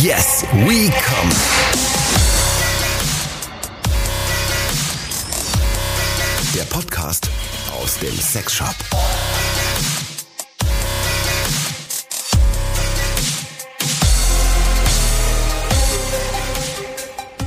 Yes, 0.00 0.42
we 0.66 0.88
come. 0.88 1.30
Der 6.54 6.62
Podcast 6.64 7.28
aus 7.78 7.98
dem 7.98 8.16
Sexshop. 8.16 8.74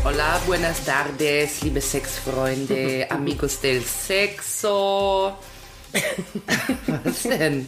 Hola, 0.04 0.40
buenas 0.46 0.86
tardes, 0.86 1.64
liebe 1.64 1.82
Sexfreunde, 1.82 3.08
amigos 3.10 3.60
del 3.60 3.84
sexo. 3.84 5.34
Was 7.04 7.24
denn? 7.24 7.68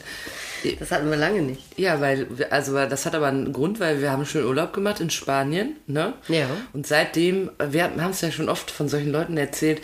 Das 0.79 0.91
hatten 0.91 1.09
wir 1.09 1.17
lange 1.17 1.41
nicht. 1.41 1.61
Ja, 1.77 2.01
weil, 2.01 2.27
also 2.49 2.73
das 2.73 3.05
hat 3.05 3.15
aber 3.15 3.27
einen 3.27 3.53
Grund, 3.53 3.79
weil 3.79 4.01
wir 4.01 4.11
haben 4.11 4.25
schon 4.25 4.45
Urlaub 4.45 4.73
gemacht 4.73 4.99
in 4.99 5.09
Spanien, 5.09 5.75
ne? 5.87 6.13
Ja. 6.27 6.47
Und 6.73 6.87
seitdem, 6.87 7.49
wir 7.59 7.83
haben 7.83 8.11
es 8.11 8.21
ja 8.21 8.31
schon 8.31 8.49
oft 8.49 8.71
von 8.71 8.89
solchen 8.89 9.11
Leuten 9.11 9.37
erzählt, 9.37 9.81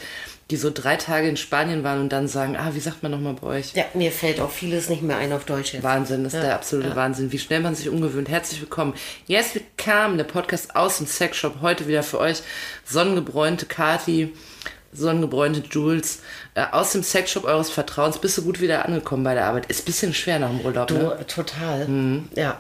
die 0.52 0.58
so 0.58 0.70
drei 0.72 0.98
Tage 0.98 1.30
in 1.30 1.38
Spanien 1.38 1.84
waren 1.84 2.02
und 2.02 2.10
dann 2.10 2.28
sagen, 2.28 2.58
ah, 2.58 2.72
wie 2.74 2.80
sagt 2.80 3.02
man 3.02 3.12
nochmal 3.12 3.34
bei 3.34 3.48
euch? 3.48 3.74
Ja, 3.74 3.86
mir 3.94 4.12
fällt 4.12 4.40
auch 4.40 4.52
vieles 4.52 4.90
nicht 4.90 5.02
mehr 5.02 5.18
ein 5.18 5.32
auf 5.32 5.46
Deutsch 5.46 5.74
jetzt. 5.74 5.84
Wahnsinn, 5.84 6.24
das 6.24 6.34
ist 6.34 6.44
der 6.44 6.56
absolute 6.56 6.96
Wahnsinn, 6.96 7.32
wie 7.32 7.40
schnell 7.40 7.62
man 7.62 7.76
sich 7.76 7.90
umgewöhnt. 7.90 8.30
Herzlich 8.30 8.60
willkommen. 8.62 8.94
Yes, 9.26 9.56
wir 9.56 9.62
kamen, 9.78 10.18
der 10.18 10.26
Podcast 10.26 10.76
aus 10.76 10.98
dem 10.98 11.08
Sexshop. 11.08 11.62
Heute 11.62 11.88
wieder 11.88 12.04
für 12.04 12.20
euch 12.20 12.44
sonnengebräunte 12.86 13.66
Kati, 13.66 14.34
sonnengebräunte 14.94 15.64
Jules, 15.70 16.20
äh, 16.56 16.64
aus 16.72 16.92
dem 16.92 17.04
Sexshop 17.04 17.44
eures 17.46 17.70
Vertrauens. 17.70 18.18
Bist 18.20 18.38
du 18.38 18.44
gut 18.44 18.62
wieder 18.62 18.86
angekommen 18.86 19.24
bei 19.24 19.34
der 19.34 19.46
Arbeit? 19.48 19.66
Ist 19.68 19.82
ein 19.84 19.86
bisschen 19.86 20.14
schwer 20.14 20.40
nach 20.40 20.50
dem 20.50 20.62
Urlaub, 20.62 20.88
Du, 20.88 20.96
ne? 20.96 21.18
total. 21.28 21.88
Ja. 22.36 22.60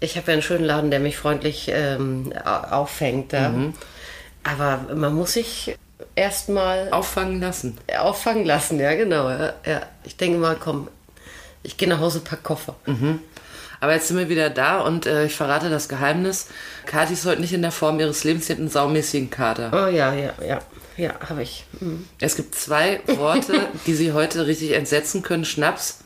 Ich 0.00 0.16
habe 0.16 0.28
ja 0.28 0.32
einen 0.34 0.42
schönen 0.42 0.64
Laden, 0.64 0.90
der 0.90 0.98
mich 1.00 1.16
freundlich 1.18 1.68
ähm, 1.72 2.32
au- 2.44 2.76
auffängt. 2.76 3.32
Ja. 3.32 3.52
Aber 4.44 4.94
man 4.94 5.14
muss 5.14 5.34
sich 5.34 5.76
erstmal 6.16 6.88
Auffangen 6.90 7.40
lassen. 7.40 7.76
auffangen 7.98 8.44
lassen, 8.46 8.80
ja, 8.80 8.94
genau. 8.94 9.28
Ja. 9.28 9.52
ja. 9.66 9.82
Ich 10.04 10.16
denke 10.16 10.38
mal, 10.38 10.56
komm, 10.58 10.88
ich 11.62 11.76
gehe 11.76 11.88
nach 11.88 12.00
Hause, 12.00 12.20
pack 12.20 12.42
Koffer. 12.42 12.74
Aber 13.82 13.92
jetzt 13.94 14.08
sind 14.08 14.18
wir 14.18 14.28
wieder 14.28 14.50
da 14.50 14.80
und 14.80 15.06
äh, 15.06 15.24
ich 15.26 15.34
verrate 15.34 15.70
das 15.70 15.88
Geheimnis. 15.88 16.48
Kathi 16.86 17.12
ist 17.14 17.24
heute 17.26 17.40
nicht 17.40 17.52
in 17.52 17.62
der 17.62 17.72
Form 17.72 17.98
ihres 18.00 18.24
Lebens, 18.24 18.46
sie 18.46 18.52
hat 18.54 18.58
einen 18.58 18.68
saumäßigen 18.70 19.30
Kater. 19.30 19.70
Oh 19.72 19.88
ja, 19.90 20.12
ja, 20.14 20.32
ja. 20.46 20.58
Ja, 20.96 21.14
habe 21.28 21.42
ich. 21.42 21.64
Hm. 21.78 22.06
Es 22.20 22.36
gibt 22.36 22.54
zwei 22.54 23.00
Worte, 23.06 23.68
die 23.86 23.94
sie 23.94 24.12
heute 24.12 24.46
richtig 24.46 24.72
entsetzen 24.72 25.22
können: 25.22 25.44
Schnaps 25.44 26.00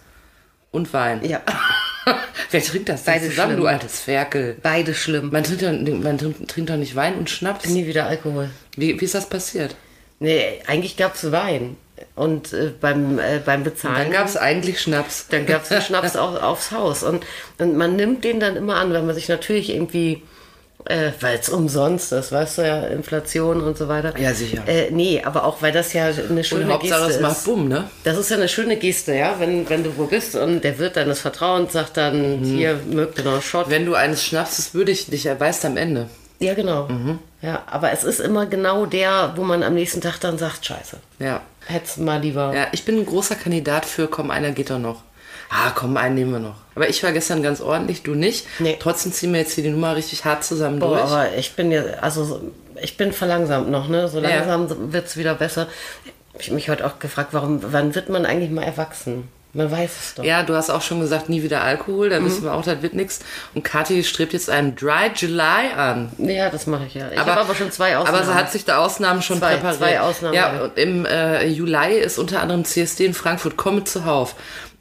und 0.71 0.93
Wein. 0.93 1.25
Ja, 1.25 1.41
Wer 2.51 2.63
trinkt 2.63 2.89
das 2.89 3.05
denn 3.05 3.15
Beide 3.15 3.29
zusammen, 3.31 3.53
schlimm. 3.53 3.61
du 3.62 3.67
altes 3.67 4.01
Ferkel? 4.01 4.57
beide 4.62 4.95
schlimm. 4.95 5.31
Man 5.31 5.45
trinkt, 5.45 5.62
doch, 5.62 5.73
man 5.73 6.19
trinkt, 6.19 6.71
doch 6.71 6.77
nicht 6.77 6.95
Wein 6.95 7.15
und 7.17 7.31
Schnaps. 7.31 7.67
Nie 7.67 7.87
wieder 7.87 8.07
Alkohol. 8.07 8.51
Wie, 8.77 9.01
wie 9.01 9.05
ist 9.05 9.15
das 9.15 9.29
passiert? 9.29 9.77
Nee, 10.21 10.61
eigentlich 10.67 10.97
gab 10.97 11.15
es 11.15 11.33
Wein. 11.33 11.77
Und 12.17 12.53
äh, 12.53 12.73
beim, 12.81 13.19
äh, 13.19 13.41
beim 13.45 13.65
Bezahlen. 13.65 13.97
Dann 13.97 14.12
gab 14.12 14.27
es 14.27 14.37
eigentlich 14.37 14.81
Schnaps. 14.81 15.27
Dann 15.29 15.47
gab 15.47 15.69
es 15.71 15.85
Schnaps 15.87 16.17
auf, 16.17 16.41
aufs 16.43 16.71
Haus. 16.71 17.03
Und, 17.03 17.25
und 17.59 17.77
man 17.77 17.97
nimmt 17.97 18.25
den 18.25 18.41
dann 18.41 18.57
immer 18.57 18.77
an, 18.77 18.93
wenn 18.93 19.07
man 19.07 19.15
sich 19.15 19.29
natürlich 19.29 19.71
irgendwie, 19.71 20.23
äh, 20.86 21.12
weil 21.20 21.39
es 21.39 21.48
umsonst 21.48 22.12
ist, 22.12 22.30
weißt 22.33 22.58
du 22.58 22.62
ja, 22.67 22.86
Inflation 22.89 23.62
und 23.62 23.78
so 23.78 23.89
weiter. 23.89 24.12
Ja, 24.19 24.34
sicher. 24.34 24.62
Äh, 24.67 24.91
nee, 24.91 25.22
aber 25.25 25.44
auch 25.44 25.62
weil 25.62 25.72
das 25.72 25.92
ja 25.94 26.06
eine 26.06 26.44
schöne 26.44 26.64
Und 26.66 26.72
Hauptsache, 26.72 27.00
Geste 27.06 27.14
es 27.16 27.20
macht 27.22 27.36
ist. 27.39 27.44
Bumm, 27.44 27.69
ne? 27.69 27.89
Das 28.05 28.19
ist 28.19 28.31
ja 28.31 28.36
eine 28.36 28.48
schöne 28.48 28.77
Geste, 28.77 29.14
ja, 29.14 29.36
wenn, 29.39 29.69
wenn 29.70 29.83
du 29.84 29.97
wo 29.97 30.05
bist 30.06 30.34
und 30.36 30.62
der 30.62 30.78
Wirt 30.78 30.97
deines 30.97 31.20
Vertrauens 31.20 31.72
sagt 31.72 31.97
dann, 31.97 32.41
Mhm. 32.41 32.44
hier, 32.44 32.81
mögt 32.91 33.19
ihr 33.19 33.25
noch 33.25 33.33
einen 33.34 33.42
Shot. 33.42 33.70
Wenn 33.70 33.86
du 33.86 33.94
eines 33.94 34.22
Schnapses 34.25 34.75
würdig 34.75 35.06
dich 35.06 35.27
erweist 35.27 35.64
am 35.64 35.77
Ende. 35.77 36.08
Ja, 36.41 36.53
genau. 36.55 36.88
Mhm. 36.88 37.19
Ja, 37.41 37.62
aber 37.66 37.92
es 37.92 38.05
ist 38.05 38.20
immer 38.20 38.44
genau 38.47 38.84
der, 38.86 39.33
wo 39.36 39.42
man 39.44 39.62
am 39.62 39.75
nächsten 39.75 40.00
Tag 40.00 40.19
dann 40.20 40.37
sagt, 40.37 40.66
scheiße, 40.66 40.97
Ja. 41.19 41.41
hättest 41.66 41.99
mal 41.99 42.20
lieber. 42.20 42.53
Ja, 42.54 42.66
ich 42.72 42.84
bin 42.84 42.99
ein 42.99 43.06
großer 43.06 43.37
Kandidat 43.37 43.87
für, 43.87 44.09
komm, 44.09 44.31
einer 44.31 44.50
geht 44.50 44.69
doch 44.70 44.78
noch. 44.78 45.03
Ah, 45.50 45.71
komm, 45.75 45.97
einen 45.97 46.15
nehmen 46.15 46.32
wir 46.32 46.38
noch. 46.41 46.56
Aber 46.75 46.88
ich 46.88 47.03
war 47.03 47.12
gestern 47.12 47.43
ganz 47.43 47.60
ordentlich, 47.60 48.03
du 48.03 48.15
nicht. 48.15 48.47
Nee. 48.59 48.77
Trotzdem 48.81 49.12
ziehen 49.12 49.32
wir 49.32 49.41
jetzt 49.41 49.53
hier 49.55 49.65
die 49.65 49.71
Nummer 49.71 49.94
richtig 49.97 50.25
hart 50.25 50.43
zusammen 50.44 50.78
Boah, 50.81 50.88
durch. 50.99 51.03
aber 51.03 51.34
ich 51.37 51.53
bin 51.55 51.71
ja, 51.71 51.82
also 52.00 52.25
so- 52.25 52.41
ich 52.82 52.97
bin 52.97 53.12
verlangsamt 53.12 53.71
noch, 53.71 53.88
ne? 53.88 54.09
So 54.09 54.21
Ja. 54.21 54.31
langsam 54.44 54.93
wird's 54.93 55.16
wieder 55.16 55.34
besser. 55.34 55.69
Ich 56.38 56.47
habe 56.47 56.56
mich 56.56 56.69
heute 56.69 56.84
auch 56.87 56.99
gefragt, 56.99 57.28
warum, 57.32 57.60
wann 57.72 57.94
wird 57.94 58.09
man 58.09 58.27
eigentlich 58.27 58.50
mal 58.50 58.65
erwachsen? 58.65 59.28
Man 59.56 59.71
weiß 59.71 59.91
es 60.03 60.15
doch. 60.16 60.25
Ja, 60.25 60.43
du 60.43 60.56
hast 60.56 60.69
auch 60.69 60.82
schon 60.82 60.99
gesagt, 60.99 61.28
nie 61.28 61.44
wieder 61.44 61.61
Alkohol, 61.62 62.09
da 62.09 62.21
wissen 62.25 62.43
wir 62.43 62.53
auch, 62.55 62.65
das 62.65 62.82
wird 62.82 62.94
nichts. 62.94 63.21
Und 63.55 63.62
Kathi 63.62 64.03
strebt 64.03 64.32
jetzt 64.32 64.50
einen 64.50 64.75
Dry 64.75 65.12
July 65.15 65.71
an. 65.76 66.11
Ja, 66.19 66.50
das 66.50 66.66
mache 66.66 66.87
ich 66.88 66.94
ja. 66.94 67.09
Ich 67.12 67.19
habe 67.21 67.37
aber 67.37 67.55
schon 67.55 67.71
zwei 67.71 67.97
Ausnahmen. 67.97 68.16
Aber 68.19 68.26
sie 68.26 68.34
hat 68.34 68.50
sich 68.50 68.65
der 68.65 68.81
Ausnahmen 68.81 69.22
schon 69.22 69.38
Zwei- 69.38 69.55
präpariert. 69.55 69.78
zwei 69.78 70.00
Ausnahmen, 70.00 70.34
Ja, 70.34 70.55
ja. 70.56 70.62
und 70.65 70.76
im 70.76 71.06
äh, 71.06 71.47
Juli 71.47 71.99
ist 72.00 72.19
unter 72.19 72.41
anderem 72.43 72.65
CSD 72.65 73.06
in 73.06 73.15
Frankfurt. 73.15 73.56
Komme 73.56 73.84
zuhauf. 73.84 74.34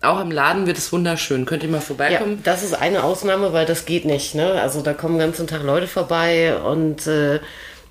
Auch 0.03 0.19
im 0.21 0.31
Laden 0.31 0.67
wird 0.67 0.77
es 0.77 0.91
wunderschön. 0.91 1.45
Könnt 1.45 1.63
ihr 1.63 1.69
mal 1.69 1.77
ja, 1.77 1.81
vorbeikommen? 1.81 2.41
das 2.43 2.61
ist 2.63 2.73
eine 2.73 3.03
Ausnahme, 3.03 3.53
weil 3.53 3.65
das 3.65 3.85
geht 3.85 4.05
nicht. 4.05 4.35
Ne? 4.35 4.53
Also 4.61 4.81
da 4.81 4.93
kommen 4.93 5.15
den 5.17 5.27
ganzen 5.27 5.47
Tag 5.47 5.63
Leute 5.63 5.87
vorbei 5.87 6.55
und 6.57 7.07
äh, 7.07 7.39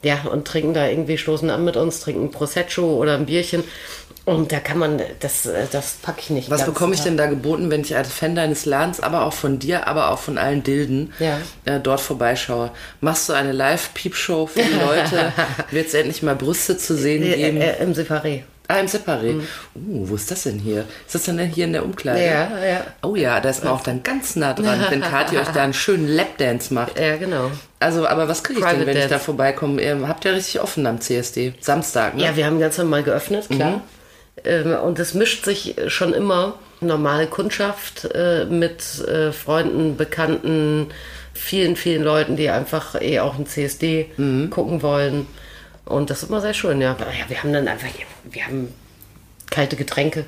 ja 0.03 0.19
und 0.31 0.47
trinken 0.47 0.75
da 0.75 0.87
irgendwie 0.89 1.17
stoßen 1.19 1.49
an 1.51 1.65
mit 1.65 1.77
uns, 1.77 2.01
trinken 2.01 2.31
Prosecco 2.31 2.83
oder 2.97 3.15
ein 3.15 3.27
Bierchen 3.27 3.65
und 4.25 4.53
da 4.53 4.61
kann 4.61 4.79
man 4.79 5.01
das 5.21 5.47
äh, 5.47 5.67
das 5.73 5.95
packe 6.03 6.21
ich 6.21 6.31
nicht. 6.31 6.51
Was 6.51 6.65
bekomme 6.67 6.95
ich 6.95 7.01
denn 7.01 7.17
da 7.17 7.27
geboten, 7.27 7.71
wenn 7.71 7.81
ich 7.83 7.97
als 7.97 8.13
Fan 8.13 8.35
deines 8.35 8.67
Ladens, 8.67 9.01
aber 9.01 9.25
auch 9.25 9.33
von 9.33 9.59
dir, 9.59 9.87
aber 9.87 10.11
auch 10.11 10.19
von 10.19 10.39
allen 10.39 10.63
Dilden 10.63 11.13
Ja. 11.21 11.39
äh, 11.65 11.81
dort 11.81 12.01
vorbeischaue? 12.01 12.71
Machst 13.01 13.29
du 13.29 13.33
eine 13.33 13.53
Live-Peep-Show 13.53 14.47
für 14.49 14.61
die 14.63 14.75
Leute? 14.87 15.33
Wird 15.71 15.87
es 15.89 15.95
endlich 15.95 16.23
mal 16.23 16.37
Brüste 16.37 16.77
zu 16.77 16.95
sehen 16.97 17.23
Äh, 17.23 17.37
geben? 17.37 17.61
äh, 17.61 17.83
Im 17.83 17.95
Separé. 17.95 18.43
Ah, 18.69 18.79
im 18.79 18.87
Separé. 18.87 19.35
Uh, 19.75 20.09
wo 20.09 20.15
ist 20.15 20.31
das 20.31 20.45
denn 20.45 20.59
hier? 20.59 20.85
Ist 21.07 21.15
das 21.15 21.25
denn 21.25 21.39
hier 21.39 21.65
in 21.65 21.73
der 21.73 21.85
Umkleide? 21.85 22.25
Ja, 22.25 22.65
ja. 22.65 22.87
Oh 23.03 23.17
ja, 23.17 23.41
da 23.41 23.51
ist 23.51 23.65
man 23.65 23.73
auch 23.73 23.83
dann 23.83 24.03
ganz 24.03 24.37
nah 24.37 24.55
dran, 24.55 24.87
wenn 24.91 25.01
Kathi 25.01 25.37
euch 25.37 25.49
da 25.49 25.63
einen 25.63 25.75
schönen 25.75 26.09
Lapdance 26.09 26.73
macht. 26.73 26.99
Ja, 26.99 27.17
genau. 27.17 27.51
Also, 27.81 28.07
aber 28.07 28.29
was 28.29 28.43
kriege 28.43 28.61
ich 28.61 28.65
denn, 28.65 28.75
Private 28.77 28.87
wenn 28.87 28.97
ich 28.97 29.03
Dance. 29.03 29.15
da 29.15 29.19
vorbeikomme? 29.19 29.83
Ihr 29.83 30.09
habt 30.09 30.25
ja 30.25 30.33
richtig 30.33 30.61
offen 30.61 30.87
am 30.87 31.01
CSD. 31.01 31.55
Samstag, 31.61 32.17
ne? 32.17 32.25
Ja, 32.25 32.37
wir 32.37 32.47
haben 32.47 32.61
ganz 32.61 32.79
normal 32.79 33.03
geöffnet, 33.03 33.49
klar. 33.51 33.83
Ähm, 34.45 34.75
und 34.75 34.99
es 34.99 35.15
mischt 35.15 35.45
sich 35.45 35.75
schon 35.89 36.15
immer 36.15 36.55
normale 36.81 37.27
Kundschaft 37.27 38.09
äh, 38.15 38.47
mit 38.47 39.07
äh, 39.07 39.33
Freunden, 39.33 39.97
Bekannten, 39.97 40.89
vielen, 41.35 41.77
vielen 41.77 42.03
Leuten, 42.03 42.37
die 42.37 42.49
einfach 42.51 43.01
eh 43.01 43.21
auch 43.21 43.39
ein 43.39 43.47
CSD 43.47 44.11
gucken 44.51 44.83
wollen. 44.83 45.27
Und 45.85 46.11
das 46.11 46.23
ist 46.23 46.29
immer 46.29 46.41
sehr 46.41 46.55
schön, 46.55 46.81
ja. 46.81 46.97
Ja 46.99 47.29
wir 47.29 47.43
haben 47.43 47.53
dann 47.53 47.69
einfach, 47.69 47.89
wir 48.25 48.47
haben 48.47 48.73
kalte 49.51 49.77
Getränke, 49.77 50.25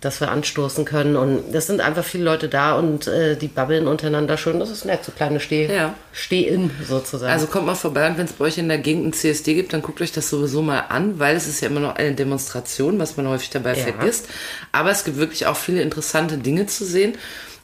dass 0.00 0.20
wir 0.20 0.30
anstoßen 0.32 0.84
können. 0.84 1.14
Und 1.16 1.54
es 1.54 1.68
sind 1.68 1.80
einfach 1.80 2.04
viele 2.04 2.24
Leute 2.24 2.48
da 2.48 2.74
und 2.74 3.06
äh, 3.06 3.36
die 3.36 3.46
babbeln 3.46 3.86
untereinander 3.86 4.36
schön. 4.36 4.58
Das 4.58 4.70
ist 4.70 4.84
nett, 4.84 5.04
so 5.04 5.12
kleine 5.12 5.38
Steh, 5.38 5.72
Ja. 5.72 5.94
Steh-In 6.12 6.70
sozusagen. 6.88 7.30
Also 7.32 7.46
kommt 7.46 7.66
mal 7.66 7.76
vorbei 7.76 8.08
und 8.08 8.18
wenn 8.18 8.24
es 8.24 8.32
bei 8.32 8.46
euch 8.46 8.58
in 8.58 8.68
der 8.68 8.78
Gegend 8.78 9.06
ein 9.06 9.12
CSD 9.12 9.54
gibt, 9.54 9.72
dann 9.74 9.82
guckt 9.82 10.00
euch 10.00 10.10
das 10.10 10.28
sowieso 10.28 10.60
mal 10.62 10.80
an, 10.88 11.20
weil 11.20 11.36
es 11.36 11.46
ist 11.46 11.60
ja 11.60 11.68
immer 11.68 11.78
noch 11.80 11.94
eine 11.94 12.14
Demonstration, 12.14 12.98
was 12.98 13.16
man 13.16 13.28
häufig 13.28 13.50
dabei 13.50 13.76
Ja. 13.76 13.84
vergisst. 13.84 14.28
Aber 14.72 14.90
es 14.90 15.04
gibt 15.04 15.18
wirklich 15.18 15.46
auch 15.46 15.56
viele 15.56 15.82
interessante 15.82 16.36
Dinge 16.38 16.66
zu 16.66 16.84
sehen. 16.84 17.14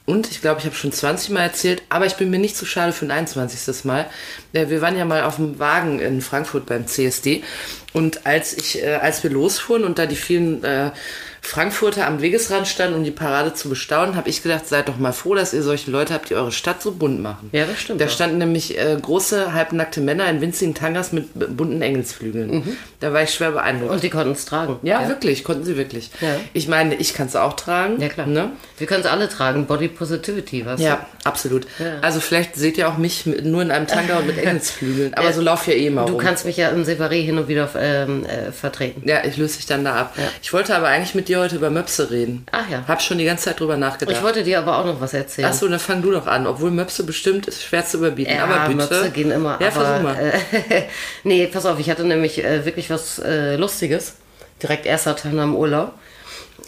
Und 0.09 0.31
ich 0.31 0.41
glaube, 0.41 0.59
ich 0.59 0.65
habe 0.65 0.75
schon 0.75 0.91
20 0.91 1.29
Mal 1.35 1.43
erzählt, 1.43 1.83
aber 1.91 2.07
ich 2.07 2.15
bin 2.15 2.31
mir 2.31 2.39
nicht 2.39 2.57
zu 2.57 2.65
schade 2.65 2.95
für 2.95 3.05
ein 3.05 3.11
21. 3.11 3.85
Mal. 3.85 4.07
Äh, 4.55 4.71
Wir 4.71 4.81
waren 4.81 4.97
ja 4.97 5.05
mal 5.05 5.25
auf 5.25 5.37
dem 5.37 5.59
Wagen 5.59 6.01
in 6.01 6.23
Frankfurt 6.23 6.65
beim 6.65 6.87
CSD. 6.87 7.45
Und 7.93 8.25
als 8.25 8.55
ich, 8.57 8.83
äh, 8.83 8.95
als 8.95 9.23
wir 9.23 9.29
losfuhren 9.29 9.85
und 9.85 9.99
da 9.99 10.07
die 10.07 10.17
vielen 10.17 10.65
äh, 10.65 10.93
Frankfurter 11.41 12.07
am 12.07 12.21
Wegesrand 12.21 12.69
standen, 12.69 12.97
um 12.97 13.05
die 13.05 13.11
Parade 13.11 13.55
zu 13.55 13.69
bestaunen, 13.69 14.17
habe 14.17 14.29
ich 14.29 14.43
gedacht, 14.43 14.67
seid 14.67 14.89
doch 14.89 14.99
mal 14.99 15.13
froh, 15.13 15.35
dass 15.35 15.53
ihr 15.55 15.63
solche 15.63 15.91
Leute 15.91 16.13
habt, 16.15 16.31
die 16.31 16.35
eure 16.35 16.53
Stadt 16.53 16.83
so 16.83 16.93
bunt 16.93 17.23
machen. 17.23 17.49
Ja, 17.53 17.65
das 17.65 17.81
stimmt 17.81 18.01
Da 18.01 18.07
auch. 18.07 18.11
standen 18.11 18.39
nämlich 18.39 18.79
äh, 18.79 18.97
große, 19.01 19.53
halbnackte 19.55 20.01
Männer 20.01 20.29
in 20.29 20.41
winzigen 20.41 20.75
Tangas 20.75 21.13
mit 21.13 21.29
bunten 21.57 21.81
Engelsflügeln. 21.81 22.77
Da 23.01 23.13
war 23.13 23.23
ich 23.23 23.31
schwer 23.31 23.53
beeindruckt. 23.53 23.89
Mhm. 23.91 23.95
und 23.95 24.03
die 24.03 24.11
konnten 24.11 24.33
es 24.33 24.45
tragen. 24.45 24.77
ja, 24.83 25.09
wirklich, 25.09 25.45
konnten 25.45 25.65
sie 25.65 25.77
wirklich. 25.77 26.11
Ja. 26.21 26.37
Ich 26.53 26.69
meine, 26.69 26.95
ich 26.97 27.15
kann 27.15 27.29
es 27.29 27.37
auch 27.37 27.55
tragen. 27.55 28.01
Ja, 28.01 28.09
klar. 28.09 28.27
Ne? 28.27 28.51
Wir 28.77 28.87
können 28.87 29.01
es 29.01 29.07
alle 29.07 29.29
tragen. 29.29 29.67
Body 29.67 29.89
Positivity, 29.89 30.67
was? 30.67 30.81
Ja, 30.81 31.07
absolut. 31.25 31.67
Also 32.03 32.21
vielleicht 32.21 32.57
seht 32.57 32.77
ihr 32.79 32.89
auch 32.89 32.99
mich 32.99 33.25
mit, 33.27 33.45
nur 33.45 33.63
in 33.63 33.71
einem 33.71 33.87
Tanga 33.87 34.19
und 34.19 34.27
mit 34.27 34.39
Engelsflügeln. 34.45 35.15
Aber 35.15 35.33
so 35.33 35.41
lauf 35.41 35.67
ja 35.67 35.75
eh 35.75 35.87
immer 35.87 36.05
Du 36.07 36.15
rum. 36.15 36.21
kannst 36.23 36.45
mich 36.45 36.57
ja 36.57 36.69
im 36.71 36.83
Separé 36.85 37.23
hin 37.23 37.39
und 37.39 37.49
wieder 37.49 37.69
ähm, 37.79 38.25
äh, 38.27 38.51
vertreten. 38.53 39.03
ja, 39.09 39.25
ich 39.25 39.37
löse 39.37 39.57
dich 39.57 39.67
dann 39.67 39.85
da 39.85 39.95
ab. 39.95 40.17
Ich 40.43 40.53
wollte 40.53 40.75
aber 40.75 40.89
eigentlich 40.89 41.15
mit 41.15 41.28
dir 41.29 41.41
heute 41.41 41.57
über 41.57 41.71
Möpse 41.71 42.11
reden. 42.11 42.47
Ach 42.53 42.69
ja. 42.69 42.85
Hab 42.87 43.03
schon 43.03 43.19
die 43.19 43.25
ganze 43.25 43.45
Zeit 43.45 43.61
drüber 43.61 43.77
nachgedacht. 43.77 44.17
Ich 44.17 44.23
wollte 44.23 44.43
dir 44.43 44.59
aber 44.59 44.79
auch 44.79 44.85
noch 44.85 45.01
was 45.01 45.15
erzählen. 45.15 45.49
Achso, 45.49 45.69
dann 45.69 45.79
fang 45.79 46.03
du 46.03 46.11
doch 46.11 46.27
an. 46.27 46.47
Obwohl 46.47 46.71
Möpse 46.71 47.05
bestimmt 47.05 47.47
ist 47.47 47.63
schwer 47.63 47.85
zu 47.85 47.99
überbieten. 47.99 48.35
ja, 48.35 48.45
aber 48.45 48.67
bitte. 48.67 48.77
Möpse 48.77 49.11
gehen 49.11 49.31
immer. 49.31 49.59
Ja, 49.61 49.69
aber, 49.69 49.85
versuch 49.85 50.03
mal. 50.03 50.17
Äh, 50.17 50.83
nee, 51.25 51.47
pass 51.47 51.67
auf, 51.67 51.79
ich 51.79 51.91
hatte 51.91 52.05
nämlich 52.05 52.43
äh, 52.45 52.65
wirklich 52.65 52.91
was 52.91 53.19
äh, 53.19 53.57
Lustiges. 53.57 54.15
Direkt 54.63 54.87
erster 54.87 55.15
Tag 55.15 55.33
nach 55.33 55.45
dem 55.45 55.55
Urlaub. 55.55 55.93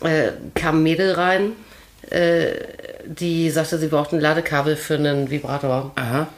Äh, 0.03 0.33
kam 0.55 0.79
ein 0.79 0.83
Mädel 0.83 1.13
rein, 1.13 1.53
äh, 2.09 2.53
die 3.05 3.51
sagte, 3.51 3.79
sie 3.79 3.89
braucht 3.89 4.13
ein 4.13 4.21
Ladekabel 4.21 4.77
für 4.77 4.95
einen 4.95 5.31
Vibrator. 5.31 5.93
Aha. 5.97 6.29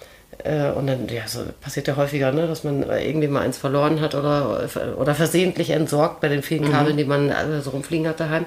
Äh, 0.45 0.71
und 0.71 0.87
dann, 0.87 1.09
ja, 1.09 1.27
so 1.27 1.41
passiert 1.61 1.89
ja 1.89 1.97
häufiger, 1.97 2.33
ne, 2.33 2.47
dass 2.47 2.65
man 2.65 2.83
irgendwie 2.83 3.29
mal 3.29 3.43
eins 3.43 3.59
verloren 3.59 4.01
hat 4.01 4.15
oder, 4.15 4.69
oder 4.97 5.15
versehentlich 5.15 5.71
entsorgt 5.71 6.21
bei 6.21 6.29
den 6.29 6.43
vielen 6.43 6.71
Kabeln, 6.71 6.97
die 6.97 7.05
man 7.05 7.31
äh, 7.31 7.61
so 7.61 7.71
rumfliegen 7.71 8.09
hat 8.09 8.21
daheim. 8.21 8.47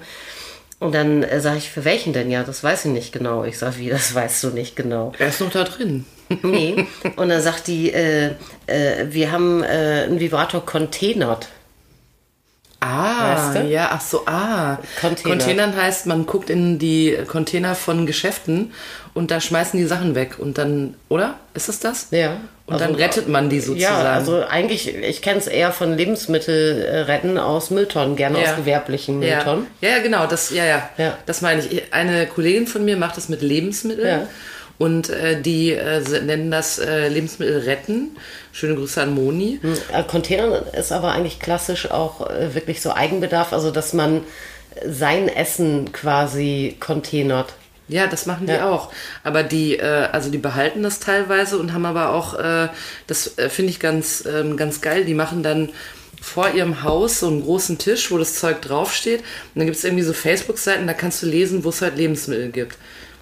Und 0.79 0.93
dann 0.93 1.23
äh, 1.23 1.39
sage 1.39 1.57
ich, 1.57 1.69
für 1.69 1.85
welchen 1.85 2.13
denn? 2.13 2.29
Ja, 2.29 2.43
das 2.43 2.63
weiß 2.63 2.85
ich 2.85 2.91
nicht 2.91 3.13
genau. 3.13 3.43
Ich 3.43 3.57
sage, 3.57 3.77
wie, 3.77 3.89
das 3.89 4.13
weißt 4.13 4.43
du 4.43 4.49
nicht 4.49 4.75
genau. 4.75 5.13
Er 5.17 5.29
ist 5.29 5.41
noch 5.41 5.51
da 5.51 5.63
drin. 5.63 6.05
Nee. 6.41 6.87
Und 7.17 7.29
dann 7.29 7.39
sagt 7.39 7.67
die, 7.67 7.93
äh, 7.93 8.31
äh, 8.65 9.05
wir 9.09 9.31
haben 9.31 9.61
äh, 9.61 10.05
einen 10.07 10.19
Vibrator 10.19 10.65
containert. 10.65 11.49
Ah, 12.85 13.35
Weißt 13.53 13.63
du? 13.63 13.67
ja, 13.69 13.89
ach 13.91 14.01
so, 14.01 14.25
ah. 14.27 14.77
Container. 15.01 15.29
Containern 15.35 15.75
heißt, 15.75 16.05
man 16.05 16.25
guckt 16.25 16.49
in 16.49 16.77
die 16.77 17.17
Container 17.27 17.73
von 17.75 18.05
Geschäften 18.05 18.73
und 19.13 19.31
da 19.31 19.41
schmeißen 19.41 19.79
die 19.79 19.85
Sachen 19.85 20.13
weg 20.13 20.35
und 20.37 20.57
dann, 20.57 20.93
oder? 21.09 21.35
Ist 21.53 21.67
es 21.69 21.79
das? 21.79 22.07
Ja. 22.11 22.37
Und 22.67 22.81
dann 22.81 22.95
rettet 22.95 23.27
man 23.29 23.49
die 23.49 23.59
sozusagen. 23.59 24.03
Ja, 24.03 24.13
also 24.13 24.43
eigentlich, 24.43 24.93
ich 24.95 25.21
kenne 25.21 25.37
es 25.39 25.47
eher 25.47 25.71
von 25.71 25.95
Lebensmittelretten 25.97 27.37
aus 27.37 27.69
Mülltonnen, 27.69 28.15
gerne 28.15 28.41
Ja. 28.41 28.51
aus 28.51 28.55
gewerblichen. 28.57 29.19
Mülltonnen. 29.19 29.67
ja, 29.81 29.89
ja, 29.89 29.99
genau, 29.99 30.25
das, 30.27 30.49
ja, 30.51 30.65
ja, 30.65 30.89
Ja. 30.97 31.17
Das 31.25 31.41
meine 31.41 31.61
ich. 31.63 31.93
Eine 31.93 32.25
Kollegin 32.27 32.67
von 32.67 32.83
mir 32.85 32.97
macht 32.97 33.17
das 33.17 33.29
mit 33.29 33.41
Lebensmitteln. 33.41 34.07
Ja. 34.21 34.27
Und 34.77 35.09
äh, 35.09 35.41
die 35.41 35.71
äh, 35.71 36.01
nennen 36.21 36.51
das 36.51 36.79
äh, 36.79 37.07
Lebensmittel 37.07 37.59
retten. 37.59 38.17
Schöne 38.51 38.75
Grüße 38.75 39.01
an 39.01 39.13
Moni. 39.13 39.59
Äh, 39.93 40.03
Containern 40.03 40.63
ist 40.77 40.91
aber 40.91 41.13
eigentlich 41.13 41.39
klassisch 41.39 41.89
auch 41.91 42.29
äh, 42.29 42.53
wirklich 42.55 42.81
so 42.81 42.91
Eigenbedarf, 42.91 43.53
also 43.53 43.71
dass 43.71 43.93
man 43.93 44.21
sein 44.85 45.29
Essen 45.29 45.93
quasi 45.93 46.75
containert. 46.79 47.53
Ja, 47.87 48.07
das 48.07 48.25
machen 48.25 48.47
die 48.47 48.53
Ja. 48.53 48.69
auch. 48.69 48.91
Aber 49.23 49.43
die, 49.43 49.77
äh, 49.77 50.07
also 50.11 50.29
die 50.29 50.39
behalten 50.39 50.83
das 50.83 50.99
teilweise 50.99 51.57
und 51.57 51.71
haben 51.73 51.85
aber 51.85 52.09
auch, 52.13 52.33
äh, 52.37 52.67
das 53.07 53.37
äh, 53.37 53.47
finde 53.49 53.69
ich 53.71 53.79
ganz, 53.79 54.25
ähm, 54.25 54.57
ganz 54.57 54.81
geil. 54.81 55.05
Die 55.05 55.13
machen 55.13 55.43
dann 55.43 55.69
vor 56.21 56.49
ihrem 56.51 56.81
Haus 56.81 57.19
so 57.19 57.27
einen 57.27 57.43
großen 57.43 57.77
Tisch, 57.77 58.09
wo 58.11 58.17
das 58.17 58.35
Zeug 58.35 58.61
draufsteht. 58.61 59.19
Und 59.19 59.25
dann 59.59 59.65
gibt 59.65 59.77
es 59.77 59.83
irgendwie 59.83 60.03
so 60.03 60.13
Facebook-Seiten, 60.13 60.87
da 60.87 60.93
kannst 60.93 61.21
du 61.21 61.27
lesen, 61.27 61.63
wo 61.63 61.69
es 61.69 61.81
halt 61.81 61.95
Lebensmittel 61.97 62.49
gibt. 62.49 62.77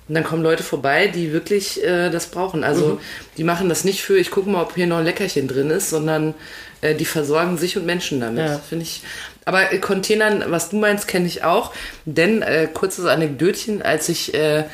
Und 0.07 0.15
dann 0.15 0.23
kommen 0.23 0.43
Leute 0.43 0.63
vorbei, 0.63 1.07
die 1.07 1.31
wirklich 1.31 1.83
äh, 1.83 2.09
das 2.09 2.27
brauchen. 2.27 2.63
Also 2.63 2.85
Mhm. 2.87 2.99
die 3.37 3.43
machen 3.43 3.69
das 3.69 3.83
nicht 3.85 4.01
für, 4.03 4.17
ich 4.17 4.31
gucke 4.31 4.49
mal, 4.49 4.61
ob 4.61 4.75
hier 4.75 4.87
noch 4.87 4.97
ein 4.97 5.05
Leckerchen 5.05 5.47
drin 5.47 5.69
ist, 5.69 5.89
sondern 5.89 6.33
äh, 6.81 6.93
die 6.93 7.05
versorgen 7.05 7.57
sich 7.57 7.77
und 7.77 7.85
Menschen 7.85 8.19
damit. 8.19 8.45
Ja. 8.45 8.59
Finde 8.59 8.83
ich. 8.83 9.01
Aber 9.45 9.71
äh, 9.71 9.77
Containern, 9.79 10.43
was 10.47 10.69
du 10.69 10.75
meinst, 10.77 11.07
kenne 11.07 11.27
ich 11.27 11.43
auch. 11.43 11.71
Denn 12.05 12.41
äh, 12.41 12.67
kurzes 12.73 13.05
Anekdötchen, 13.05 13.81
als 13.81 14.09
ich 14.09 14.33
äh, 14.33 14.65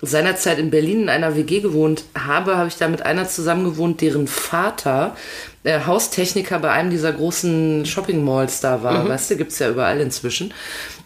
seinerzeit 0.00 0.58
in 0.58 0.70
Berlin 0.70 1.02
in 1.02 1.08
einer 1.08 1.36
WG 1.36 1.60
gewohnt 1.60 2.02
habe, 2.18 2.56
habe 2.56 2.66
ich 2.66 2.76
da 2.76 2.88
mit 2.88 3.02
einer 3.02 3.28
zusammen 3.28 3.62
gewohnt, 3.64 4.00
deren 4.00 4.26
Vater 4.26 5.16
äh, 5.64 5.80
Haustechniker 5.86 6.58
bei 6.58 6.70
einem 6.70 6.90
dieser 6.90 7.12
großen 7.12 7.86
Shopping 7.86 8.24
Malls 8.24 8.60
da 8.60 8.82
war. 8.82 9.08
Weißt 9.08 9.30
du, 9.30 9.36
gibt's 9.36 9.58
ja 9.58 9.70
überall 9.70 10.00
inzwischen. 10.00 10.52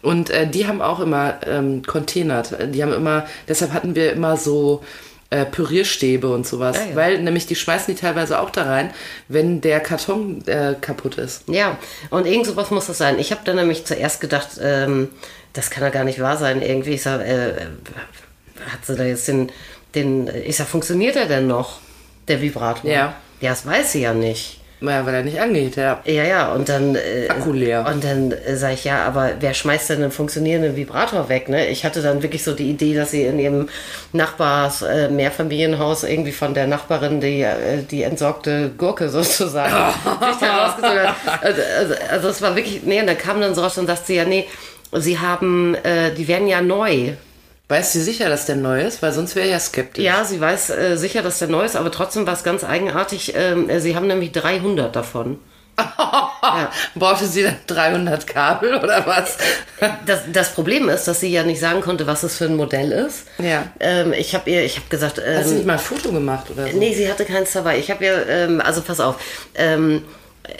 Und 0.02 0.30
äh, 0.30 0.46
die 0.46 0.66
haben 0.66 0.80
auch 0.80 1.00
immer 1.00 1.40
ähm, 1.46 1.82
containert. 1.84 2.56
Die 2.74 2.82
haben 2.82 2.92
immer, 2.92 3.26
deshalb 3.48 3.72
hatten 3.72 3.94
wir 3.94 4.12
immer 4.12 4.36
so 4.36 4.82
äh, 5.30 5.44
Pürierstäbe 5.44 6.32
und 6.32 6.46
sowas. 6.46 6.78
Ah, 6.78 6.90
ja. 6.90 6.96
Weil 6.96 7.22
nämlich 7.22 7.46
die 7.46 7.56
schmeißen 7.56 7.94
die 7.94 8.00
teilweise 8.00 8.40
auch 8.40 8.50
da 8.50 8.62
rein, 8.62 8.90
wenn 9.28 9.60
der 9.60 9.80
Karton 9.80 10.46
äh, 10.46 10.74
kaputt 10.80 11.16
ist. 11.16 11.48
Ja, 11.48 11.78
und 12.10 12.26
irgend 12.26 12.46
sowas 12.46 12.70
muss 12.70 12.86
das 12.86 12.98
sein. 12.98 13.18
Ich 13.18 13.32
habe 13.32 13.42
dann 13.44 13.56
nämlich 13.56 13.84
zuerst 13.84 14.20
gedacht, 14.20 14.50
ähm, 14.62 15.08
das 15.52 15.70
kann 15.70 15.82
ja 15.82 15.90
gar 15.90 16.04
nicht 16.04 16.20
wahr 16.20 16.36
sein. 16.36 16.62
Irgendwie, 16.62 16.92
ich 16.92 17.02
sag, 17.02 17.20
äh, 17.20 17.54
hat 18.70 18.86
sie 18.86 18.94
da 18.94 19.04
jetzt 19.04 19.26
den, 19.28 19.50
den, 19.94 20.28
ich 20.28 20.56
sag, 20.56 20.66
funktioniert 20.66 21.16
er 21.16 21.26
denn 21.26 21.46
noch, 21.46 21.80
der 22.28 22.40
Vibrator? 22.40 22.90
Ja. 22.90 23.14
Ja, 23.40 23.50
das 23.50 23.66
weiß 23.66 23.92
sie 23.92 24.02
ja 24.02 24.14
nicht. 24.14 24.60
Naja, 24.78 25.06
weil 25.06 25.14
er 25.14 25.22
nicht 25.22 25.40
angeht, 25.40 25.76
ja. 25.76 26.02
Ja, 26.04 26.24
ja, 26.24 26.52
und 26.52 26.68
dann. 26.68 26.96
Äh, 26.96 27.28
Akku 27.30 27.52
leer. 27.52 27.86
Und 27.90 28.04
dann 28.04 28.30
äh, 28.30 28.56
sage 28.56 28.74
ich, 28.74 28.84
ja, 28.84 29.06
aber 29.06 29.32
wer 29.40 29.54
schmeißt 29.54 29.88
denn 29.88 30.02
einen 30.02 30.10
funktionierenden 30.10 30.76
Vibrator 30.76 31.30
weg? 31.30 31.48
Ne? 31.48 31.68
Ich 31.68 31.86
hatte 31.86 32.02
dann 32.02 32.22
wirklich 32.22 32.44
so 32.44 32.52
die 32.52 32.68
Idee, 32.68 32.94
dass 32.94 33.12
sie 33.12 33.22
in 33.22 33.38
ihrem 33.38 33.70
Nachbars 34.12 34.82
äh, 34.82 35.08
Mehrfamilienhaus 35.08 36.04
irgendwie 36.04 36.32
von 36.32 36.52
der 36.52 36.66
Nachbarin 36.66 37.22
die, 37.22 37.40
äh, 37.40 37.84
die 37.90 38.02
entsorgte 38.02 38.70
Gurke 38.76 39.08
sozusagen 39.10 39.94
sich 39.94 40.40
da 40.40 40.66
rausgezogen 40.66 41.08
hat. 41.08 41.42
Also, 41.42 41.62
also, 41.78 41.94
also 42.10 42.28
es 42.28 42.42
war 42.42 42.54
wirklich, 42.54 42.82
nee, 42.84 43.00
und 43.00 43.06
dann 43.06 43.18
kam 43.18 43.40
dann 43.40 43.54
so 43.54 43.62
raus 43.62 43.78
und 43.78 43.86
sagte 43.86 44.08
sie, 44.08 44.16
ja, 44.16 44.26
nee, 44.26 44.46
sie 44.92 45.18
haben, 45.18 45.74
äh, 45.76 46.12
die 46.12 46.28
werden 46.28 46.48
ja 46.48 46.60
neu. 46.60 47.12
Weißt 47.68 47.96
du 47.96 48.00
sicher, 48.00 48.28
dass 48.28 48.46
der 48.46 48.56
neu 48.56 48.82
ist? 48.82 49.02
Weil 49.02 49.12
sonst 49.12 49.34
wäre 49.34 49.48
ja 49.48 49.58
skeptisch. 49.58 50.04
Ja, 50.04 50.24
sie 50.24 50.40
weiß 50.40 50.70
äh, 50.70 50.96
sicher, 50.96 51.22
dass 51.22 51.40
der 51.40 51.48
neu 51.48 51.64
ist, 51.64 51.74
aber 51.74 51.90
trotzdem 51.90 52.26
war 52.26 52.34
es 52.34 52.44
ganz 52.44 52.62
eigenartig. 52.62 53.34
Ähm, 53.36 53.68
äh, 53.68 53.80
sie 53.80 53.96
haben 53.96 54.06
nämlich 54.06 54.30
300 54.32 54.94
davon. 54.94 55.38
Brauchte 56.94 57.26
sie 57.26 57.42
dann 57.42 57.56
300 57.66 58.26
Kabel 58.26 58.76
oder 58.76 59.06
was? 59.06 59.36
Das, 60.06 60.20
das 60.32 60.54
Problem 60.54 60.88
ist, 60.88 61.04
dass 61.06 61.20
sie 61.20 61.28
ja 61.30 61.42
nicht 61.42 61.60
sagen 61.60 61.82
konnte, 61.82 62.06
was 62.06 62.22
es 62.22 62.36
für 62.36 62.46
ein 62.46 62.56
Modell 62.56 62.92
ist. 62.92 63.26
Ja. 63.36 63.64
Ähm, 63.78 64.14
ich 64.14 64.34
habe 64.34 64.48
ihr, 64.48 64.64
ich 64.64 64.76
habe 64.76 64.88
gesagt, 64.88 65.18
Hast 65.18 65.48
du 65.48 65.50
ähm, 65.50 65.56
nicht 65.56 65.66
mal 65.66 65.74
ein 65.74 65.78
Foto 65.78 66.12
gemacht 66.12 66.46
oder 66.50 66.66
so? 66.68 66.78
nee, 66.78 66.94
sie 66.94 67.10
hatte 67.10 67.26
keins 67.26 67.52
dabei. 67.52 67.78
Ich 67.78 67.90
habe 67.90 68.02
ihr, 68.02 68.26
ähm, 68.26 68.62
also 68.62 68.80
pass 68.80 69.00
auf, 69.00 69.16
ähm, 69.54 70.02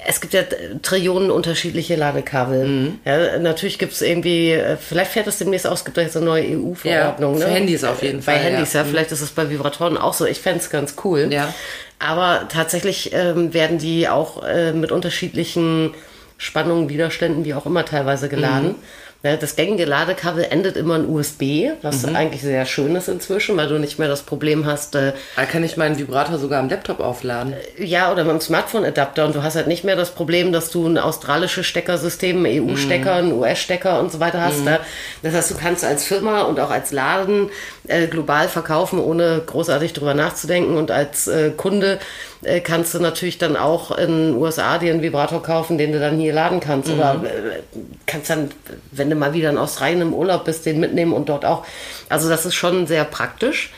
es 0.06 0.21
gibt 0.21 0.33
ja 0.35 0.43
Trillionen 0.83 1.31
unterschiedliche 1.31 1.97
Ladekabel. 1.97 2.67
Mhm. 2.67 2.99
Ja, 3.05 3.38
natürlich 3.38 3.79
gibt 3.79 3.93
es 3.93 4.03
irgendwie, 4.03 4.53
äh, 4.53 4.77
vielleicht 4.77 5.12
fährt 5.12 5.27
es 5.27 5.38
demnächst 5.38 5.67
aus, 5.67 5.85
gibt 5.85 5.99
es 5.99 6.05
jetzt 6.05 6.17
eine 6.17 6.27
neue 6.27 6.44
EU-Verordnung. 6.56 7.35
Ja, 7.35 7.47
für 7.47 7.49
ne? 7.49 7.55
Handys 7.55 7.85
auf 7.85 8.03
jeden 8.03 8.19
bei 8.19 8.35
Fall, 8.35 8.37
Handys, 8.38 8.73
ja. 8.73 8.83
ja. 8.83 8.87
Vielleicht 8.87 9.12
ist 9.12 9.21
es 9.21 9.31
bei 9.31 9.49
Vibratoren 9.50 9.97
auch 9.97 10.15
so. 10.15 10.27
Ich 10.27 10.41
fände 10.41 10.61
es 10.61 10.71
ganz 10.71 10.94
cool. 11.05 11.29
Ja. 11.31 11.53
Aber 11.99 12.49
tatsächlich 12.49 13.12
ähm, 13.12 13.55
werden 13.55 13.79
die 13.79 14.09
auch 14.09 14.43
äh, 14.44 14.73
mit 14.73 14.93
unterschiedlichen 14.93 15.94
Spannungen, 16.38 16.88
Widerständen, 16.88 17.44
wie 17.44 17.55
auch 17.55 17.67
immer, 17.67 17.85
teilweise 17.85 18.29
geladen. 18.29 18.69
Mhm. 18.69 18.75
Das 19.23 19.57
gängige 19.57 19.87
Ladekabel 19.87 20.47
endet 20.51 20.77
immer 20.77 20.95
in 20.97 21.09
USB, 21.09 21.71
was 21.83 22.07
Mhm. 22.07 22.15
eigentlich 22.15 22.43
sehr 22.43 22.65
schön 22.65 22.95
ist 22.95 23.09
inzwischen, 23.09 23.57
weil 23.57 23.67
du 23.67 23.79
nicht 23.79 23.99
mehr 23.99 24.07
das 24.09 24.23
Problem 24.23 24.67
hast, 24.67 24.95
äh, 24.95 25.15
Da 25.35 25.45
kann 25.47 25.65
ich 25.65 25.77
meinen 25.77 25.99
Vibrator 25.99 26.39
sogar 26.39 26.61
am 26.61 26.69
Laptop 26.69 27.01
aufladen. 27.01 27.55
ja, 27.77 28.13
oder 28.13 28.23
mit 28.23 28.35
dem 28.35 28.41
Smartphone-Adapter 28.41 29.25
und 29.25 29.35
du 29.35 29.43
hast 29.43 29.57
halt 29.57 29.67
nicht 29.67 29.83
mehr 29.83 29.97
das 29.97 30.11
Problem, 30.11 30.53
dass 30.53 30.71
du 30.71 30.87
ein 30.87 30.97
australisches 30.99 31.67
Steckersystem, 31.67 32.45
einen 32.45 32.71
EU-Stecker, 32.71 33.15
einen 33.15 33.33
US-Stecker 33.33 33.99
und 33.99 34.13
so 34.13 34.21
weiter 34.21 34.41
hast. 34.43 34.65
Ne? 34.65 34.79
Das 35.23 35.35
heißt, 35.35 35.51
du 35.51 35.55
kannst 35.57 35.85
als 35.85 36.05
Firma 36.05 36.43
und 36.43 36.61
auch 36.61 36.71
als 36.71 36.93
Laden 36.93 37.51
äh, 37.89 38.07
global 38.07 38.47
verkaufen, 38.49 39.01
ohne 39.01 39.43
großartig 39.45 39.93
drüber 39.93 40.15
nachzudenken 40.15 40.77
und 40.77 40.90
als 40.93 41.26
äh, 41.26 41.50
Kunde 41.57 41.99
äh, 42.43 42.61
kannst 42.61 42.95
du 42.95 43.00
natürlich 43.00 43.38
dann 43.38 43.57
auch 43.57 43.97
in 43.97 44.09
den 44.33 44.37
USA 44.37 44.79
dir 44.79 44.93
einen 44.93 45.02
Vibrator 45.02 45.43
kaufen, 45.43 45.79
den 45.79 45.90
du 45.93 45.99
dann 45.99 46.19
hier 46.19 46.33
laden 46.33 46.61
kannst 46.61 46.90
oder 46.90 47.23
äh, 47.25 47.61
kannst 48.07 48.31
dann, 48.31 48.50
wenn 48.93 49.06
du 49.11 49.17
mal 49.17 49.33
wieder 49.35 49.51
in 49.51 49.59
Australien 49.59 50.01
im 50.03 50.15
Urlaub 50.15 50.45
bist, 50.45 50.67
den 50.67 50.81
mitnehmen 50.81 51.13
und 51.13 51.29
dort 51.29 51.45
auch. 51.45 51.65
Also 52.09 52.29
das 52.29 52.47
ist 52.47 52.55
schon 52.55 52.87
sehr 52.87 53.05
praktisch. 53.05 53.73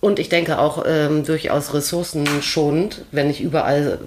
Und 0.00 0.18
ich 0.18 0.28
denke 0.28 0.58
auch 0.58 0.84
ähm, 0.86 1.24
durchaus 1.24 1.74
ressourcenschonend, 1.74 3.04
wenn 3.10 3.28
nicht 3.28 3.40
überall 3.40 3.98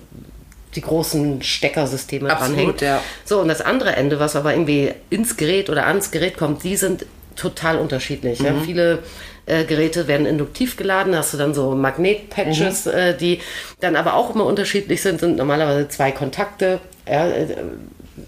die 0.76 0.82
großen 0.82 1.42
Steckersysteme 1.42 2.30
Absolut, 2.32 2.56
dranhängen. 2.56 2.76
ja. 2.80 3.04
So, 3.26 3.42
und 3.42 3.50
das 3.50 3.60
andere 3.62 3.96
Ende, 3.98 4.20
was 4.20 4.36
aber 4.38 4.54
irgendwie 4.54 4.94
ins 5.10 5.36
Gerät 5.36 5.70
oder 5.70 5.86
ans 5.88 6.12
Gerät 6.12 6.38
kommt, 6.38 6.64
die 6.64 6.78
sind 6.78 7.06
total 7.36 7.78
unterschiedlich. 7.78 8.40
Ja? 8.40 8.52
Mhm. 8.52 8.62
Viele 8.64 9.00
äh, 9.48 9.66
Geräte 9.66 10.08
werden 10.08 10.26
induktiv 10.26 10.78
geladen, 10.78 11.14
hast 11.16 11.34
du 11.34 11.38
dann 11.38 11.54
so 11.54 11.72
Magnetpatches, 11.76 12.86
Mhm. 12.86 12.92
äh, 12.94 13.14
die 13.18 13.40
dann 13.82 13.98
aber 13.98 14.14
auch 14.14 14.34
immer 14.34 14.46
unterschiedlich 14.46 15.02
sind, 15.02 15.20
sind 15.20 15.36
normalerweise 15.36 15.90
zwei 15.90 16.12
Kontakte. 16.12 16.80
Ja, 17.06 17.28
äh, 17.28 17.48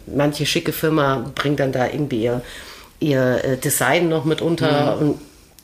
manche 0.06 0.46
schicke 0.46 0.72
Firma 0.72 1.32
bringt 1.36 1.60
dann 1.60 1.72
da 1.72 1.88
irgendwie 1.88 2.24
ihr, 2.24 2.42
ihr 3.00 3.44
äh, 3.44 3.58
Design 3.58 4.10
noch 4.10 4.25
mit 4.25 4.42
unter 4.42 4.98
und 4.98 5.20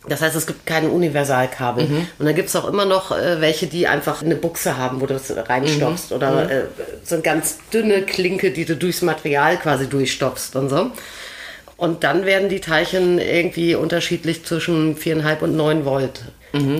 das 0.07 0.21
heißt, 0.21 0.35
es 0.35 0.47
gibt 0.47 0.65
keine 0.65 0.89
Universalkabel. 0.89 1.83
Und 2.17 2.25
dann 2.25 2.33
gibt 2.33 2.47
es 2.47 2.55
auch 2.55 2.67
immer 2.67 2.85
noch 2.85 3.11
äh, 3.11 3.41
welche, 3.41 3.67
die 3.67 3.85
einfach 3.85 4.21
eine 4.21 4.35
Buchse 4.35 4.77
haben, 4.77 5.01
wo 5.01 5.05
du 5.05 5.13
das 5.13 5.31
reinstopfst. 5.35 6.13
Oder 6.13 6.49
äh, 6.49 6.63
so 7.03 7.15
eine 7.15 7.21
ganz 7.21 7.57
dünne 7.73 8.03
Klinke, 8.03 8.51
die 8.51 8.63
du 8.63 8.75
durchs 8.77 9.01
Material 9.01 9.57
quasi 9.57 9.87
durchstopfst 9.87 10.55
und 10.55 10.69
so. 10.69 10.91
Und 11.75 12.03
dann 12.03 12.25
werden 12.25 12.49
die 12.49 12.59
Teilchen 12.59 13.19
irgendwie 13.19 13.75
unterschiedlich 13.75 14.45
zwischen 14.45 14.97
4,5 14.97 15.39
und 15.41 15.55
9 15.55 15.85
Volt 15.85 16.21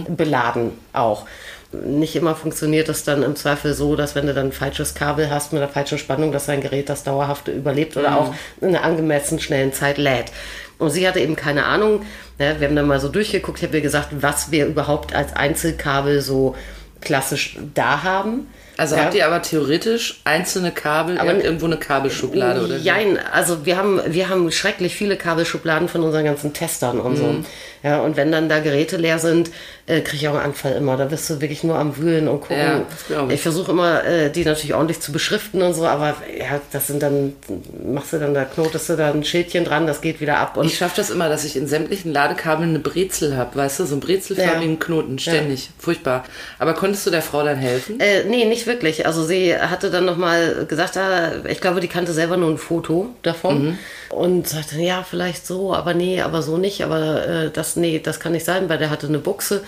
beladen 0.09 0.71
auch. 0.93 1.25
Nicht 1.71 2.15
immer 2.15 2.35
funktioniert 2.35 2.89
es 2.89 3.03
dann 3.03 3.21
im 3.21 3.35
Zweifel 3.35 3.75
so, 3.75 3.95
dass 3.95 4.15
wenn 4.15 4.25
du 4.25 4.33
dann 4.33 4.47
ein 4.47 4.51
falsches 4.51 4.95
Kabel 4.95 5.29
hast 5.29 5.53
mit 5.53 5.61
einer 5.61 5.71
falschen 5.71 5.99
Spannung, 5.99 6.31
dass 6.31 6.47
dein 6.47 6.61
Gerät 6.61 6.89
das 6.89 7.03
dauerhaft 7.03 7.47
überlebt 7.47 7.95
oder 7.95 8.17
auch 8.17 8.33
in 8.59 8.69
einer 8.69 8.83
angemessen 8.83 9.39
schnellen 9.39 9.71
Zeit 9.71 9.99
lädt. 9.99 10.31
Und 10.79 10.89
sie 10.89 11.07
hatte 11.07 11.19
eben 11.19 11.35
keine 11.35 11.65
Ahnung. 11.65 12.01
Ne, 12.39 12.55
wir 12.57 12.67
haben 12.67 12.75
dann 12.75 12.87
mal 12.87 12.99
so 12.99 13.09
durchgeguckt, 13.09 13.59
ich 13.59 13.65
habe 13.65 13.77
ihr 13.77 13.83
gesagt, 13.83 14.09
was 14.21 14.49
wir 14.49 14.65
überhaupt 14.65 15.13
als 15.13 15.35
Einzelkabel 15.35 16.21
so 16.21 16.55
klassisch 17.01 17.59
da 17.75 18.01
haben. 18.01 18.47
Also 18.79 18.95
Ja. 18.95 19.03
habt 19.03 19.13
ihr 19.15 19.25
aber 19.27 19.41
theoretisch 19.41 20.21
einzelne 20.23 20.71
Kabel, 20.71 21.15
ihr 21.15 21.21
Aber- 21.21 21.43
irgendwo 21.43 21.65
eine 21.65 21.77
Kabelschublade 21.77 22.63
oder? 22.63 22.77
Jein, 22.77 23.19
also 23.31 23.65
wir 23.65 23.77
haben, 23.77 23.99
wir 24.07 24.29
haben 24.29 24.51
schrecklich 24.51 24.95
viele 24.95 25.17
Kabelschubladen 25.17 25.87
von 25.89 26.01
unseren 26.03 26.23
ganzen 26.25 26.53
Testern 26.53 26.99
und 26.99 27.13
Mhm. 27.13 27.17
so. 27.17 27.35
Ja, 27.81 28.01
und 28.01 28.17
wenn 28.17 28.29
dann 28.31 28.49
da 28.49 28.59
Geräte 28.59 28.97
leer 28.97 29.19
sind, 29.19 29.51
äh, 29.85 30.01
kriege 30.01 30.17
ich 30.17 30.27
auch 30.27 30.33
einen 30.35 30.43
Anfall 30.47 30.73
immer. 30.73 30.97
Da 30.97 31.05
bist 31.05 31.29
du 31.29 31.39
wirklich 31.39 31.63
nur 31.63 31.77
am 31.77 31.95
Wühlen 31.97 32.27
und 32.27 32.41
gucken. 32.41 32.57
Ja, 32.57 32.81
ich. 33.27 33.35
ich 33.35 33.41
versuche 33.41 33.71
immer, 33.71 34.03
äh, 34.03 34.29
die 34.29 34.43
natürlich 34.43 34.73
ordentlich 34.73 34.99
zu 34.99 35.13
beschriften 35.13 35.61
und 35.61 35.73
so, 35.73 35.85
aber 35.85 36.15
ja, 36.37 36.59
das 36.73 36.87
sind 36.87 37.01
dann, 37.01 37.33
machst 37.85 38.11
du 38.13 38.17
dann, 38.17 38.33
da 38.33 38.43
knotest 38.43 38.89
du 38.89 38.95
da 38.97 39.11
ein 39.11 39.23
Schildchen 39.23 39.63
dran, 39.63 39.87
das 39.87 40.01
geht 40.01 40.19
wieder 40.19 40.37
ab. 40.39 40.57
Und 40.57 40.65
Ich 40.65 40.77
schaffe 40.77 40.97
das 40.97 41.09
immer, 41.09 41.29
dass 41.29 41.45
ich 41.45 41.55
in 41.55 41.67
sämtlichen 41.67 42.11
Ladekabeln 42.11 42.69
eine 42.69 42.79
Brezel 42.79 43.37
habe, 43.37 43.55
weißt 43.55 43.79
du, 43.79 43.85
so 43.85 43.93
einen 43.93 44.01
brezelförmigen 44.01 44.73
Ja. 44.73 44.79
Knoten, 44.85 45.17
ständig. 45.17 45.69
Furchtbar. 45.79 46.25
Aber 46.59 46.73
konntest 46.73 47.05
du 47.07 47.11
der 47.11 47.21
Frau 47.21 47.43
dann 47.43 47.57
helfen? 47.57 47.99
Äh, 48.01 48.25
nee, 48.25 48.43
nicht 48.43 48.67
wirklich. 48.69 49.05
Also 49.05 49.25
sie 49.25 49.53
hatte 49.57 49.91
dann 49.91 50.05
nochmal 50.05 50.65
gesagt, 50.65 50.95
ah, 50.95 51.31
ich 51.49 51.59
glaube, 51.59 51.81
die 51.81 51.89
kannte 51.89 52.13
selber 52.13 52.37
nur 52.37 52.49
ein 52.49 52.57
Foto 52.57 53.07
davon 53.23 53.65
Mhm. 53.65 53.77
und 54.11 54.47
sagte, 54.47 54.79
ja, 54.79 55.03
vielleicht 55.03 55.45
so, 55.45 55.73
aber 55.75 55.93
nee, 55.93 56.21
aber 56.21 56.41
so 56.41 56.57
nicht, 56.57 56.81
aber 56.81 57.27
äh, 57.27 57.49
das, 57.51 57.75
nee, 57.75 57.99
das 57.99 58.21
kann 58.21 58.31
nicht 58.31 58.45
sein, 58.45 58.69
weil 58.69 58.77
der 58.77 58.89
hatte 58.89 59.07
eine 59.07 59.19
Buchse. 59.19 59.61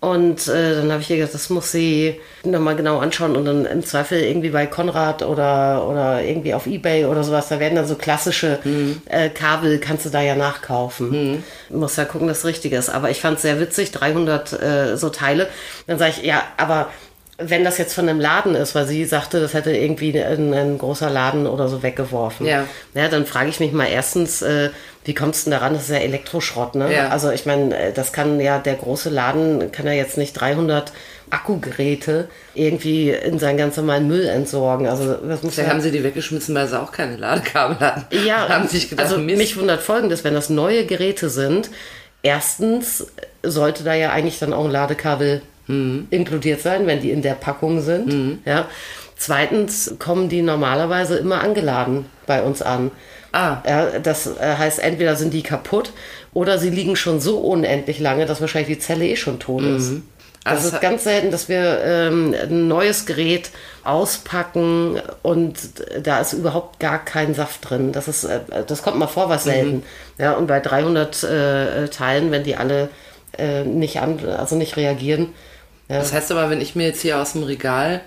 Und 0.00 0.46
äh, 0.46 0.76
dann 0.76 0.92
habe 0.92 1.02
ich 1.02 1.10
ihr 1.10 1.16
gesagt, 1.16 1.34
das 1.34 1.50
muss 1.50 1.72
sie 1.72 2.20
nochmal 2.44 2.76
genau 2.76 2.98
anschauen 3.00 3.34
und 3.34 3.44
dann 3.46 3.66
im 3.66 3.84
Zweifel 3.84 4.20
irgendwie 4.20 4.50
bei 4.50 4.64
Konrad 4.68 5.24
oder, 5.24 5.88
oder 5.88 6.22
irgendwie 6.22 6.54
auf 6.54 6.68
Ebay 6.68 7.04
oder 7.06 7.24
sowas, 7.24 7.48
da 7.48 7.58
werden 7.58 7.74
dann 7.74 7.88
so 7.88 7.96
klassische 7.96 8.60
äh, 9.06 9.28
Kabel, 9.28 9.80
kannst 9.80 10.06
du 10.06 10.10
da 10.10 10.20
ja 10.20 10.36
nachkaufen. 10.36 11.42
Muss 11.70 11.96
ja 11.96 12.04
gucken, 12.04 12.28
dass 12.28 12.38
es 12.38 12.44
richtig 12.44 12.74
ist. 12.74 12.90
Aber 12.90 13.10
ich 13.10 13.20
fand 13.20 13.38
es 13.38 13.42
sehr 13.42 13.58
witzig, 13.58 13.90
300 13.90 14.52
äh, 14.62 14.96
so 14.96 15.08
Teile. 15.08 15.48
Dann 15.88 15.98
sage 15.98 16.12
ich, 16.18 16.22
ja, 16.24 16.44
aber 16.58 16.90
wenn 17.40 17.62
das 17.62 17.78
jetzt 17.78 17.94
von 17.94 18.08
einem 18.08 18.18
Laden 18.18 18.56
ist, 18.56 18.74
weil 18.74 18.86
sie 18.86 19.04
sagte, 19.04 19.40
das 19.40 19.54
hätte 19.54 19.70
irgendwie 19.70 20.20
ein, 20.20 20.52
ein 20.52 20.76
großer 20.76 21.08
Laden 21.08 21.46
oder 21.46 21.68
so 21.68 21.84
weggeworfen. 21.84 22.44
Ja. 22.46 22.64
ja 22.94 23.08
dann 23.08 23.26
frage 23.26 23.48
ich 23.48 23.60
mich 23.60 23.72
mal 23.72 23.86
erstens, 23.86 24.42
äh, 24.42 24.70
wie 25.04 25.14
kommst 25.14 25.46
du 25.46 25.50
denn 25.50 25.58
daran? 25.58 25.72
Das 25.72 25.84
ist 25.84 25.90
ja 25.90 25.98
Elektroschrott, 25.98 26.74
ne? 26.74 26.92
Ja. 26.92 27.08
Also 27.10 27.30
ich 27.30 27.46
meine, 27.46 27.78
äh, 27.78 27.92
das 27.92 28.12
kann 28.12 28.40
ja 28.40 28.58
der 28.58 28.74
große 28.74 29.08
Laden, 29.08 29.70
kann 29.70 29.86
ja 29.86 29.92
jetzt 29.92 30.18
nicht 30.18 30.32
300 30.32 30.92
Akkugeräte 31.30 32.28
irgendwie 32.54 33.10
in 33.10 33.38
seinen 33.38 33.56
ganz 33.56 33.76
normalen 33.76 34.08
Müll 34.08 34.26
entsorgen. 34.26 34.88
Also 34.88 35.14
das 35.14 35.44
muss 35.44 35.54
Vielleicht 35.54 35.68
ja 35.68 35.74
haben 35.74 35.80
sie 35.80 35.92
die 35.92 36.02
weggeschmissen, 36.02 36.54
weil 36.56 36.66
sie 36.66 36.80
auch 36.80 36.90
keine 36.90 37.16
Ladekabel 37.16 37.78
hatten. 37.78 38.06
ja, 38.26 38.48
haben 38.48 38.66
sich 38.66 38.90
gedacht, 38.90 39.06
also 39.06 39.18
Mist. 39.20 39.38
mich 39.38 39.56
wundert 39.56 39.80
folgendes, 39.80 40.24
wenn 40.24 40.34
das 40.34 40.50
neue 40.50 40.86
Geräte 40.86 41.30
sind, 41.30 41.70
erstens 42.22 43.06
sollte 43.44 43.84
da 43.84 43.94
ja 43.94 44.10
eigentlich 44.10 44.40
dann 44.40 44.52
auch 44.52 44.64
ein 44.64 44.72
Ladekabel 44.72 45.42
Mhm. 45.68 46.08
inkludiert 46.10 46.60
sein, 46.60 46.86
wenn 46.86 47.00
die 47.00 47.10
in 47.10 47.22
der 47.22 47.34
Packung 47.34 47.80
sind. 47.80 48.40
Ja. 48.44 48.66
Zweitens 49.16 49.96
kommen 49.98 50.28
die 50.28 50.42
normalerweise 50.42 51.16
immer 51.18 51.40
angeladen 51.40 52.06
bei 52.26 52.42
uns 52.42 52.62
an. 52.62 52.90
Ah. 53.32 53.58
Ja, 53.66 53.98
das 53.98 54.26
äh, 54.26 54.56
heißt, 54.56 54.78
entweder 54.78 55.16
sind 55.16 55.34
die 55.34 55.42
kaputt 55.42 55.92
oder 56.32 56.58
sie 56.58 56.70
liegen 56.70 56.96
schon 56.96 57.20
so 57.20 57.38
unendlich 57.38 57.98
lange, 57.98 58.26
dass 58.26 58.40
wahrscheinlich 58.40 58.78
die 58.78 58.82
Zelle 58.82 59.06
eh 59.06 59.16
schon 59.16 59.38
tot 59.38 59.62
ist. 59.62 59.90
Also 59.90 60.02
Also 60.44 60.60
es 60.60 60.66
es 60.68 60.72
ist 60.74 60.80
ganz 60.80 61.04
selten, 61.04 61.30
dass 61.30 61.48
wir 61.48 61.80
ähm, 61.84 62.34
ein 62.40 62.68
neues 62.68 63.06
Gerät 63.06 63.50
auspacken 63.84 65.00
und 65.22 65.58
da 66.02 66.20
ist 66.20 66.32
überhaupt 66.32 66.80
gar 66.80 67.04
kein 67.04 67.34
Saft 67.34 67.68
drin. 67.68 67.92
Das 67.92 68.08
ist, 68.08 68.24
äh, 68.24 68.40
das 68.66 68.82
kommt 68.82 68.98
mal 68.98 69.08
vor, 69.08 69.28
was 69.28 69.44
selten. 69.44 69.82
Ja, 70.16 70.32
und 70.34 70.46
bei 70.46 70.60
300 70.60 71.22
äh, 71.24 71.88
Teilen, 71.88 72.30
wenn 72.30 72.44
die 72.44 72.56
alle 72.56 72.88
äh, 73.36 73.64
nicht 73.64 74.00
an, 74.00 74.20
also 74.26 74.56
nicht 74.56 74.76
reagieren, 74.76 75.34
Das 75.88 76.12
heißt 76.12 76.30
aber, 76.32 76.50
wenn 76.50 76.60
ich 76.60 76.74
mir 76.74 76.86
jetzt 76.86 77.00
hier 77.00 77.18
aus 77.18 77.32
dem 77.32 77.42
Regal 77.42 78.02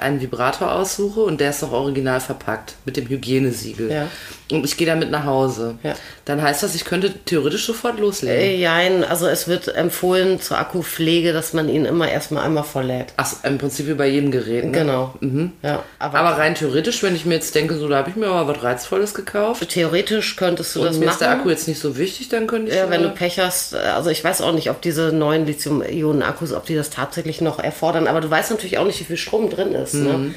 einen 0.00 0.20
Vibrator 0.20 0.72
aussuche 0.72 1.20
und 1.20 1.40
der 1.40 1.50
ist 1.50 1.62
noch 1.62 1.72
original 1.72 2.20
verpackt 2.20 2.74
mit 2.84 2.96
dem 2.96 3.08
Hygienesiegel 3.08 3.90
Ja. 3.90 4.08
Und 4.50 4.64
ich 4.64 4.76
gehe 4.76 4.86
damit 4.86 5.10
nach 5.10 5.24
Hause, 5.24 5.74
Ja. 5.82 5.94
dann 6.24 6.40
heißt 6.42 6.62
das, 6.62 6.74
ich 6.74 6.84
könnte 6.84 7.12
theoretisch 7.24 7.66
sofort 7.66 7.98
loslegen. 7.98 8.36
äh, 8.40 8.56
jein, 8.56 9.04
also 9.04 9.26
es 9.26 9.48
wird 9.48 9.68
empfohlen 9.74 10.40
zur 10.40 10.58
Akkupflege, 10.58 11.32
dass 11.32 11.52
man 11.52 11.68
ihn 11.68 11.84
immer 11.84 12.08
erstmal 12.10 12.44
einmal 12.44 12.64
volllädt. 12.64 13.12
Ach, 13.16 13.32
im 13.44 13.58
Prinzip 13.58 13.86
wie 13.88 13.94
bei 13.94 14.06
jedem 14.08 14.30
Gerät. 14.30 14.64
Ne? 14.66 14.70
Genau. 14.72 15.14
Ja, 15.62 15.82
aber, 15.98 16.18
Aber 16.18 16.38
rein 16.38 16.54
theoretisch, 16.54 17.02
wenn 17.02 17.14
ich 17.16 17.24
mir 17.24 17.34
jetzt 17.34 17.54
denke, 17.54 17.76
so 17.76 17.88
da 17.88 17.96
habe 17.98 18.10
ich 18.10 18.16
mir 18.16 18.28
aber 18.28 18.54
was 18.54 18.62
Reizvolles 18.62 19.14
gekauft 19.14 19.66
theoretisch 19.68 20.36
könntest 20.36 20.74
du 20.76 20.84
das 20.84 20.94
und 20.94 21.00
mir 21.00 21.06
machen. 21.06 21.14
ist 21.14 21.20
der 21.20 21.30
Akku 21.30 21.50
jetzt 21.50 21.68
nicht 21.68 21.80
so 21.80 21.98
wichtig, 21.98 22.28
dann 22.28 22.46
könnte 22.46 22.70
ich 22.70 22.76
Ja, 22.76 22.88
wenn 22.88 23.00
äh, 23.00 23.04
du 23.04 23.10
Pech 23.10 23.38
hast, 23.38 23.74
äh, 23.74 23.78
also 23.78 24.10
ich 24.10 24.22
weiß 24.22 24.40
auch 24.42 24.52
nicht, 24.52 24.70
ob 24.70 24.80
diese 24.80 25.12
neuen 25.12 25.44
Lithium-Ionen-Akkus, 25.46 26.52
ob 26.52 26.66
die 26.66 26.74
das 26.74 26.90
tatsächlich 26.90 27.40
noch 27.40 27.58
erfordern, 27.58 28.06
aber 28.06 28.20
du 28.20 28.30
weißt 28.30 28.50
natürlich 28.50 28.78
auch 28.78 28.84
nicht, 28.86 29.00
wie 29.00 29.04
viel 29.04 29.16
Strom 29.16 29.50
drin 29.50 29.72
ist. 29.72 29.94
Ne? 29.94 30.34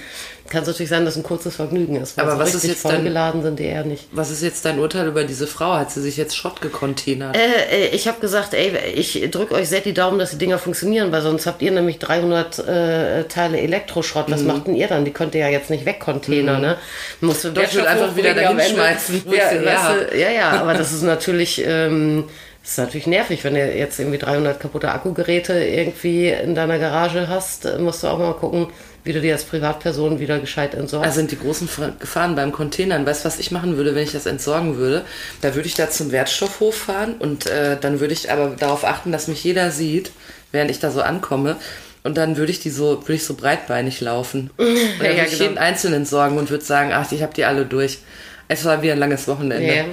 Kann 0.49 0.63
natürlich 0.63 0.89
sein, 0.89 1.05
dass 1.05 1.15
ein 1.15 1.23
kurzes 1.23 1.55
Vergnügen 1.55 1.95
ist, 1.95 2.17
weil 2.17 2.25
Mhm. 2.25 2.31
Aber 2.31 2.45
so 2.45 2.47
was 2.53 2.55
ist 2.55 2.67
jetzt 2.67 2.81
vollgeladen 2.81 3.41
sind 3.43 3.59
die 3.59 3.65
eher 3.65 3.83
nicht. 3.83 4.07
Was 4.11 4.31
ist 4.31 4.41
jetzt 4.41 4.65
dein 4.65 4.79
Urteil 4.79 5.07
über 5.07 5.23
diese 5.23 5.47
Frau? 5.47 5.73
Hat 5.73 5.91
sie 5.91 6.01
sich 6.01 6.17
jetzt 6.17 6.35
Schrott 6.35 6.61
gecontainert? 6.61 7.35
Äh, 7.35 7.85
äh, 7.85 7.87
ich 7.89 8.07
habe 8.07 8.19
gesagt, 8.19 8.53
ey, 8.53 8.75
ich 8.95 9.29
drücke 9.31 9.55
euch 9.55 9.69
sehr 9.69 9.81
die 9.81 9.93
Daumen, 9.93 10.19
dass 10.19 10.31
die 10.31 10.37
Dinger 10.37 10.57
funktionieren, 10.57 11.11
weil 11.11 11.21
sonst 11.21 11.45
habt 11.45 11.61
ihr 11.61 11.71
nämlich 11.71 11.99
300 11.99 12.59
äh, 12.59 13.23
Teile 13.25 13.59
Elektroschrott. 13.59 14.27
Mhm. 14.27 14.33
Was 14.33 14.43
macht 14.43 14.67
denn 14.67 14.75
ihr 14.75 14.87
dann? 14.87 15.05
Die 15.05 15.11
könnt 15.11 15.35
ihr 15.35 15.41
ja 15.41 15.49
jetzt 15.49 15.69
nicht 15.69 15.85
wegcontainern, 15.85 16.61
ne? 16.61 16.77
Musst 17.21 17.43
du 17.43 17.49
Doch, 17.51 17.61
würd 17.73 17.85
einfach 17.85 18.15
wieder 18.15 18.33
dahin 18.33 18.59
schmeißen, 18.59 19.23
ja, 19.31 19.65
weißt 19.65 20.11
du, 20.11 20.17
ja, 20.17 20.29
ja, 20.29 20.49
aber 20.61 20.73
das 20.73 20.91
ist 20.93 21.03
natürlich, 21.03 21.63
ähm, 21.65 22.25
das 22.61 22.71
ist 22.71 22.77
natürlich 22.77 23.07
nervig, 23.07 23.43
wenn 23.43 23.53
du 23.53 23.65
jetzt 23.73 23.99
irgendwie 23.99 24.17
300 24.17 24.59
kaputte 24.59 24.91
Akkugeräte 24.91 25.53
irgendwie 25.53 26.29
in 26.29 26.55
deiner 26.55 26.77
Garage 26.79 27.27
hast, 27.27 27.67
musst 27.79 28.03
du 28.03 28.07
auch 28.07 28.19
mal 28.19 28.33
gucken, 28.33 28.67
wie 29.03 29.13
du 29.13 29.21
die 29.21 29.31
als 29.31 29.43
Privatperson 29.45 30.19
wieder 30.19 30.39
gescheit 30.39 30.73
entsorgst. 30.73 31.05
Also 31.07 31.17
sind 31.19 31.31
die 31.31 31.39
großen 31.39 31.69
Gefahren 31.99 32.35
beim 32.35 32.51
Containern. 32.51 33.05
Weißt 33.05 33.23
du, 33.23 33.27
was 33.27 33.39
ich 33.39 33.51
machen 33.51 33.77
würde, 33.77 33.95
wenn 33.95 34.03
ich 34.03 34.11
das 34.11 34.25
entsorgen 34.25 34.77
würde? 34.77 35.03
Da 35.41 35.55
würde 35.55 35.67
ich 35.67 35.73
da 35.75 35.89
zum 35.89 36.11
Wertstoffhof 36.11 36.75
fahren 36.75 37.15
und 37.19 37.45
äh, 37.45 37.77
dann 37.79 37.99
würde 37.99 38.13
ich 38.13 38.31
aber 38.31 38.55
darauf 38.59 38.83
achten, 38.83 39.11
dass 39.11 39.27
mich 39.27 39.43
jeder 39.43 39.71
sieht, 39.71 40.11
während 40.51 40.69
ich 40.71 40.79
da 40.79 40.91
so 40.91 41.01
ankomme. 41.01 41.55
Und 42.03 42.15
dann 42.17 42.37
würde 42.37 42.51
ich 42.51 42.59
die 42.61 42.69
so, 42.69 43.01
würde 43.01 43.13
ich 43.15 43.25
so 43.25 43.33
breitbeinig 43.33 43.99
laufen. 44.01 44.51
Und 44.57 44.67
dann 44.67 45.05
Ja, 45.05 45.11
würde 45.17 45.23
ich 45.25 45.31
genau. 45.31 45.43
jeden 45.43 45.57
einzeln 45.57 45.93
entsorgen 45.93 46.37
und 46.37 46.49
würde 46.49 46.63
sagen, 46.63 46.91
ach, 46.93 47.11
ich 47.11 47.21
habe 47.21 47.33
die 47.33 47.43
alle 47.43 47.65
durch. 47.65 47.99
Es 48.47 48.63
war 48.63 48.81
wieder 48.81 48.93
ein 48.93 48.99
langes 48.99 49.27
Wochenende. 49.27 49.75
Ja. 49.75 49.83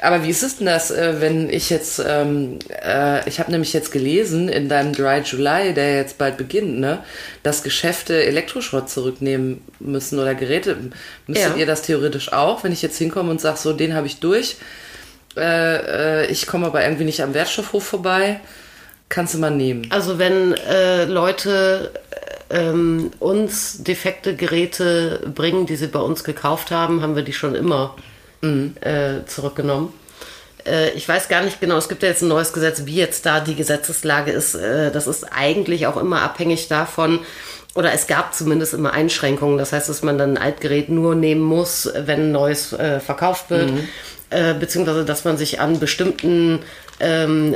Aber 0.00 0.24
wie 0.24 0.30
ist 0.30 0.42
es 0.42 0.58
denn 0.58 0.66
das, 0.66 0.90
äh, 0.90 1.20
wenn 1.20 1.48
ich 1.48 1.70
jetzt, 1.70 2.02
ähm, 2.06 2.58
äh, 2.84 3.26
ich 3.28 3.40
habe 3.40 3.50
nämlich 3.50 3.72
jetzt 3.72 3.92
gelesen 3.92 4.48
in 4.48 4.68
deinem 4.68 4.92
Dry 4.92 5.22
July, 5.24 5.72
der 5.72 5.96
jetzt 5.96 6.18
bald 6.18 6.36
beginnt, 6.36 6.78
ne, 6.78 6.98
dass 7.42 7.62
Geschäfte 7.62 8.22
Elektroschrott 8.24 8.90
zurücknehmen 8.90 9.62
müssen 9.80 10.18
oder 10.18 10.34
Geräte. 10.34 10.76
Müsstet 11.26 11.52
Ja. 11.52 11.56
ihr 11.56 11.66
das 11.66 11.82
theoretisch 11.82 12.32
auch, 12.32 12.62
wenn 12.62 12.72
ich 12.72 12.82
jetzt 12.82 12.98
hinkomme 12.98 13.30
und 13.30 13.40
sage, 13.40 13.58
so, 13.58 13.72
den 13.72 13.94
habe 13.94 14.06
ich 14.06 14.20
durch, 14.20 14.56
äh, 15.36 16.22
äh, 16.24 16.26
ich 16.26 16.46
komme 16.46 16.66
aber 16.66 16.82
irgendwie 16.84 17.04
nicht 17.04 17.22
am 17.22 17.32
Wertstoffhof 17.34 17.84
vorbei, 17.84 18.40
kannst 19.08 19.34
du 19.34 19.38
mal 19.38 19.50
nehmen. 19.50 19.86
Also 19.90 20.18
wenn 20.18 20.52
äh, 20.54 21.04
Leute 21.04 21.90
ähm, 22.50 23.10
uns 23.18 23.82
defekte 23.82 24.34
Geräte 24.36 25.20
bringen, 25.34 25.66
die 25.66 25.76
sie 25.76 25.86
bei 25.88 26.00
uns 26.00 26.22
gekauft 26.22 26.70
haben, 26.70 27.02
haben 27.02 27.16
wir 27.16 27.22
die 27.22 27.32
schon 27.32 27.54
immer 27.54 27.96
äh, 28.80 29.24
zurückgenommen. 29.26 29.92
Äh, 30.66 30.90
ich 30.90 31.08
weiß 31.08 31.28
gar 31.28 31.42
nicht 31.42 31.60
genau, 31.60 31.76
es 31.76 31.88
gibt 31.88 32.02
ja 32.02 32.08
jetzt 32.08 32.22
ein 32.22 32.28
neues 32.28 32.52
Gesetz, 32.52 32.82
wie 32.84 32.96
jetzt 32.96 33.26
da 33.26 33.40
die 33.40 33.54
Gesetzeslage 33.54 34.32
ist. 34.32 34.54
Äh, 34.54 34.90
das 34.90 35.06
ist 35.06 35.24
eigentlich 35.24 35.86
auch 35.86 35.96
immer 35.96 36.22
abhängig 36.22 36.68
davon, 36.68 37.20
oder 37.74 37.92
es 37.92 38.06
gab 38.06 38.34
zumindest 38.34 38.72
immer 38.74 38.92
Einschränkungen. 38.92 39.58
Das 39.58 39.72
heißt, 39.72 39.88
dass 39.88 40.02
man 40.02 40.16
dann 40.16 40.36
ein 40.36 40.42
Altgerät 40.42 40.88
nur 40.88 41.14
nehmen 41.14 41.42
muss, 41.42 41.90
wenn 41.94 42.20
ein 42.20 42.32
neues 42.32 42.72
äh, 42.72 43.00
verkauft 43.00 43.50
wird. 43.50 43.70
Äh, 44.30 44.54
beziehungsweise, 44.54 45.04
dass 45.04 45.24
man 45.24 45.36
sich 45.36 45.60
an 45.60 45.78
bestimmten 45.78 46.60
ähm, 46.98 47.54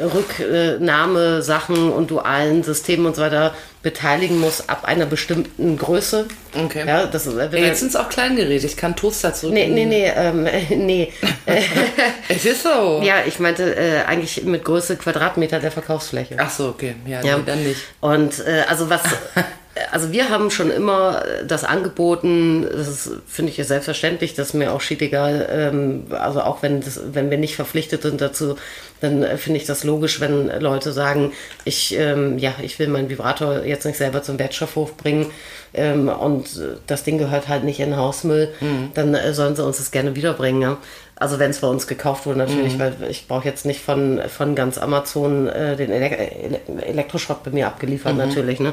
Rücknahme, 0.00 1.42
Sachen 1.42 1.90
und 1.92 2.10
dualen 2.10 2.62
Systemen 2.62 3.06
und 3.06 3.16
so 3.16 3.22
weiter 3.22 3.54
beteiligen 3.82 4.38
muss 4.38 4.68
ab 4.68 4.84
einer 4.84 5.06
bestimmten 5.06 5.76
Größe. 5.76 6.26
Okay. 6.54 6.86
Ja, 6.86 7.06
das, 7.06 7.26
Ja, 7.26 7.48
jetzt 7.50 7.80
sind 7.80 7.88
es 7.88 7.96
auch 7.96 8.08
Kleingeräte, 8.08 8.66
ich 8.66 8.76
kann 8.76 8.94
Toaster 8.94 9.28
nee, 9.30 9.34
zurücknehmen. 9.34 9.74
nee, 9.74 9.84
nee, 9.86 10.12
ähm, 10.14 10.48
nee. 10.86 11.12
Es 12.28 12.44
ist 12.44 12.62
so. 12.62 13.00
ja, 13.02 13.16
ich 13.26 13.38
meinte 13.40 13.74
äh, 13.74 14.02
eigentlich 14.06 14.44
mit 14.44 14.64
Größe 14.64 14.96
Quadratmeter 14.96 15.58
der 15.58 15.70
Verkaufsfläche. 15.72 16.36
Ach 16.38 16.50
so, 16.50 16.68
okay. 16.68 16.94
Ja, 17.06 17.20
Ja. 17.22 17.36
Nee, 17.38 17.42
dann 17.44 17.62
nicht. 17.64 17.80
Und 18.00 18.38
äh, 18.46 18.62
also 18.68 18.88
was, 18.88 19.02
also 19.90 20.12
wir 20.12 20.28
haben 20.28 20.50
schon 20.50 20.70
immer 20.70 21.24
das 21.46 21.64
angeboten, 21.64 22.66
das 22.70 23.10
finde 23.26 23.52
ich, 23.52 23.66
selbstverständlich, 23.66 24.34
das 24.34 24.48
ist 24.48 24.54
mir 24.54 24.72
auch 24.72 24.82
schiedegal, 24.82 25.48
ähm, 25.50 26.04
also 26.10 26.42
auch 26.42 26.62
wenn, 26.62 26.80
das, 26.80 27.00
wenn 27.12 27.30
wir 27.30 27.38
nicht 27.38 27.56
verpflichtet 27.56 28.02
sind 28.02 28.20
dazu, 28.20 28.56
dann 29.00 29.22
äh, 29.22 29.38
finde 29.38 29.58
ich 29.58 29.66
das 29.66 29.84
logisch, 29.84 30.20
wenn 30.20 30.48
Leute 30.60 30.92
sagen, 30.92 31.32
ich, 31.64 31.96
ähm, 31.98 32.38
ja, 32.38 32.54
ich 32.62 32.78
will 32.78 32.88
meinen 32.88 33.08
Vibrator 33.08 33.64
jetzt 33.64 33.86
nicht 33.86 33.96
selber 33.96 34.22
zum 34.22 34.38
Wertstoffhof 34.38 34.96
bringen 34.98 35.30
ähm, 35.72 36.08
und 36.08 36.56
äh, 36.58 36.76
das 36.86 37.04
Ding 37.04 37.16
gehört 37.16 37.48
halt 37.48 37.64
nicht 37.64 37.80
in 37.80 37.90
den 37.90 37.98
Hausmüll, 37.98 38.52
dann 38.94 39.14
äh, 39.14 39.32
sollen 39.32 39.56
sie 39.56 39.64
uns 39.64 39.78
das 39.78 39.90
gerne 39.90 40.14
wiederbringen. 40.14 40.60
Ja. 40.60 40.78
Also 41.16 41.38
wenn 41.38 41.50
es 41.50 41.60
bei 41.60 41.68
uns 41.68 41.86
gekauft 41.86 42.26
wurde 42.26 42.38
natürlich, 42.38 42.80
weil 42.80 42.96
ich 43.08 43.28
brauche 43.28 43.46
jetzt 43.46 43.64
nicht 43.64 43.80
von, 43.80 44.20
von 44.28 44.56
ganz 44.56 44.76
Amazon 44.76 45.48
äh, 45.48 45.76
den 45.76 45.92
Ele 45.92 46.08
Ele 46.08 46.60
Elektroschrott 46.84 47.44
bei 47.44 47.52
mir 47.52 47.68
abgeliefert 47.68 48.16
natürlich. 48.16 48.58
Ne? 48.58 48.72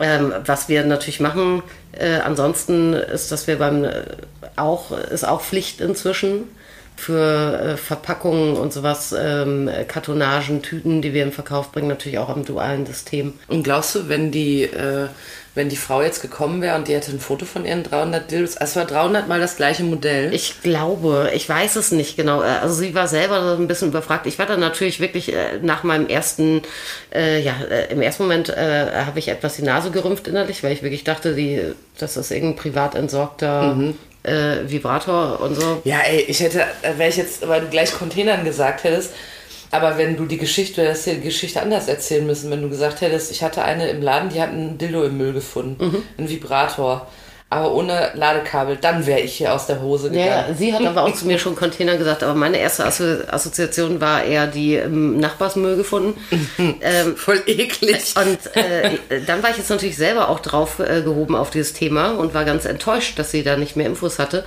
Ähm, 0.00 0.32
was 0.46 0.68
wir 0.70 0.84
natürlich 0.84 1.20
machen, 1.20 1.62
äh, 1.92 2.20
ansonsten 2.20 2.94
ist, 2.94 3.30
dass 3.32 3.46
wir 3.46 3.58
beim 3.58 3.84
äh, 3.84 4.02
auch 4.56 4.92
ist 4.92 5.28
auch 5.28 5.42
Pflicht 5.42 5.80
inzwischen 5.82 6.44
für 7.00 7.58
äh, 7.58 7.76
Verpackungen 7.76 8.56
und 8.56 8.72
sowas, 8.72 9.14
ähm, 9.18 9.70
Kartonagen, 9.88 10.62
Tüten, 10.62 11.00
die 11.00 11.14
wir 11.14 11.22
im 11.22 11.32
Verkauf 11.32 11.72
bringen, 11.72 11.88
natürlich 11.88 12.18
auch 12.18 12.28
am 12.28 12.44
dualen 12.44 12.84
System. 12.84 13.32
Und 13.48 13.62
glaubst 13.62 13.94
du, 13.94 14.08
wenn 14.08 14.30
die, 14.30 14.64
äh, 14.64 15.08
wenn 15.54 15.68
die 15.68 15.76
Frau 15.76 16.02
jetzt 16.02 16.20
gekommen 16.20 16.60
wäre 16.60 16.76
und 16.76 16.88
die 16.88 16.94
hätte 16.94 17.10
ein 17.10 17.18
Foto 17.18 17.44
von 17.46 17.64
ihren 17.64 17.82
300 17.82 18.30
Dildos, 18.30 18.56
es 18.56 18.76
war 18.76 18.84
300 18.84 19.28
mal 19.28 19.40
das 19.40 19.56
gleiche 19.56 19.82
Modell? 19.82 20.32
Ich 20.34 20.60
glaube, 20.62 21.30
ich 21.34 21.48
weiß 21.48 21.76
es 21.76 21.90
nicht 21.90 22.16
genau. 22.16 22.42
Äh, 22.42 22.58
Also 22.62 22.74
sie 22.74 22.94
war 22.94 23.08
selber 23.08 23.56
so 23.56 23.62
ein 23.62 23.66
bisschen 23.66 23.88
überfragt. 23.88 24.26
Ich 24.26 24.38
war 24.38 24.46
dann 24.46 24.60
natürlich 24.60 25.00
wirklich 25.00 25.32
äh, 25.32 25.58
nach 25.62 25.82
meinem 25.82 26.06
ersten, 26.06 26.62
äh, 27.14 27.40
ja, 27.40 27.54
äh, 27.70 27.90
im 27.92 28.02
ersten 28.02 28.24
Moment 28.24 28.50
habe 28.50 29.18
ich 29.18 29.28
etwas 29.28 29.56
die 29.56 29.62
Nase 29.62 29.90
gerümpft 29.90 30.28
innerlich, 30.28 30.62
weil 30.62 30.72
ich 30.72 30.82
wirklich 30.82 31.04
dachte, 31.04 31.34
die, 31.34 31.62
das 31.98 32.16
ist 32.16 32.30
irgendein 32.30 32.56
privat 32.56 32.94
entsorgter 32.94 33.74
äh, 34.22 34.58
Vibrator 34.66 35.40
und 35.40 35.54
so. 35.54 35.80
Ja, 35.84 36.00
ey, 36.00 36.20
ich 36.28 36.40
hätte, 36.40 36.64
wäre 36.96 37.08
ich 37.08 37.16
jetzt, 37.16 37.46
weil 37.48 37.62
du 37.62 37.68
gleich 37.68 37.92
Containern 37.92 38.44
gesagt 38.44 38.84
hättest, 38.84 39.12
aber 39.70 39.96
wenn 39.98 40.16
du 40.16 40.26
die 40.26 40.36
Geschichte, 40.38 40.82
du 40.82 40.88
hättest 40.88 41.06
dir 41.06 41.14
die 41.14 41.20
Geschichte 41.22 41.62
anders 41.62 41.88
erzählen 41.88 42.26
müssen, 42.26 42.50
wenn 42.50 42.60
du 42.62 42.68
gesagt 42.68 43.00
hättest, 43.00 43.30
ich 43.30 43.42
hatte 43.42 43.62
eine 43.64 43.88
im 43.88 44.02
Laden, 44.02 44.28
die 44.30 44.40
hat 44.40 44.50
einen 44.50 44.78
Dildo 44.78 45.04
im 45.04 45.16
Müll 45.16 45.32
gefunden, 45.32 45.84
Mhm. 45.84 46.02
einen 46.18 46.28
Vibrator, 46.28 47.06
aber 47.50 47.72
ohne 47.74 48.12
Ladekabel, 48.14 48.76
dann 48.80 49.06
wäre 49.06 49.18
ich 49.20 49.34
hier 49.34 49.52
aus 49.52 49.66
der 49.66 49.82
Hose 49.82 50.08
Ja, 50.14 50.20
ja, 50.20 50.36
gegangen. 50.42 50.56
sie 50.56 50.72
hat 50.72 50.86
aber 50.86 51.02
auch 51.02 51.12
zu 51.14 51.26
mir 51.26 51.38
schon 51.40 51.56
Container 51.56 51.96
gesagt, 51.96 52.22
aber 52.22 52.34
meine 52.34 52.58
erste 52.58 52.84
Asso 52.86 53.04
Assoziation 53.28 54.00
war 54.00 54.22
eher 54.22 54.46
die 54.46 54.76
im 54.76 55.18
Nachbarsmüll 55.18 55.76
gefunden. 55.76 56.14
ähm, 56.80 57.16
Voll 57.16 57.42
eklig. 57.46 58.14
Und 58.16 58.56
äh, 58.56 58.90
dann 59.26 59.42
war 59.42 59.50
ich 59.50 59.56
jetzt 59.56 59.68
natürlich 59.68 59.96
selber 59.96 60.28
auch 60.28 60.38
drauf 60.38 60.78
äh, 60.78 61.02
gehoben 61.02 61.34
auf 61.34 61.50
dieses 61.50 61.72
Thema 61.72 62.12
und 62.12 62.34
war 62.34 62.44
ganz 62.44 62.64
enttäuscht, 62.66 63.18
dass 63.18 63.32
sie 63.32 63.42
da 63.42 63.56
nicht 63.56 63.74
mehr 63.74 63.86
Infos 63.86 64.20
hatte. 64.20 64.44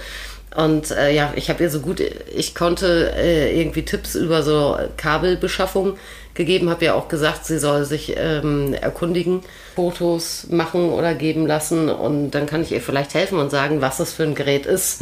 Und 0.56 0.92
äh, 0.92 1.12
ja, 1.14 1.34
ich 1.36 1.50
habe 1.50 1.64
ihr 1.64 1.70
so 1.70 1.80
gut 1.80 2.00
ich 2.00 2.54
konnte 2.54 3.12
äh, 3.16 3.60
irgendwie 3.60 3.84
Tipps 3.84 4.16
über 4.16 4.44
so 4.44 4.78
Kabelbeschaffung 4.98 5.98
gegeben, 6.34 6.70
habe 6.70 6.86
ja 6.86 6.94
auch 6.94 7.08
gesagt, 7.08 7.46
sie 7.46 7.60
soll 7.60 7.86
sich 7.86 8.16
ähm, 8.18 8.74
erkundigen, 8.74 9.42
Fotos 9.76 10.48
machen 10.50 10.90
oder 10.90 11.14
geben 11.14 11.46
lassen 11.46 11.90
und 11.90 12.32
dann 12.32 12.46
kann 12.46 12.62
ich 12.62 12.72
ihr 12.72 12.82
vielleicht 12.82 13.14
helfen 13.14 13.40
und 13.40 13.52
sagen, 13.52 13.82
was 13.82 13.98
das 13.98 14.14
für 14.14 14.24
ein 14.24 14.36
Gerät 14.36 14.66
ist. 14.66 15.02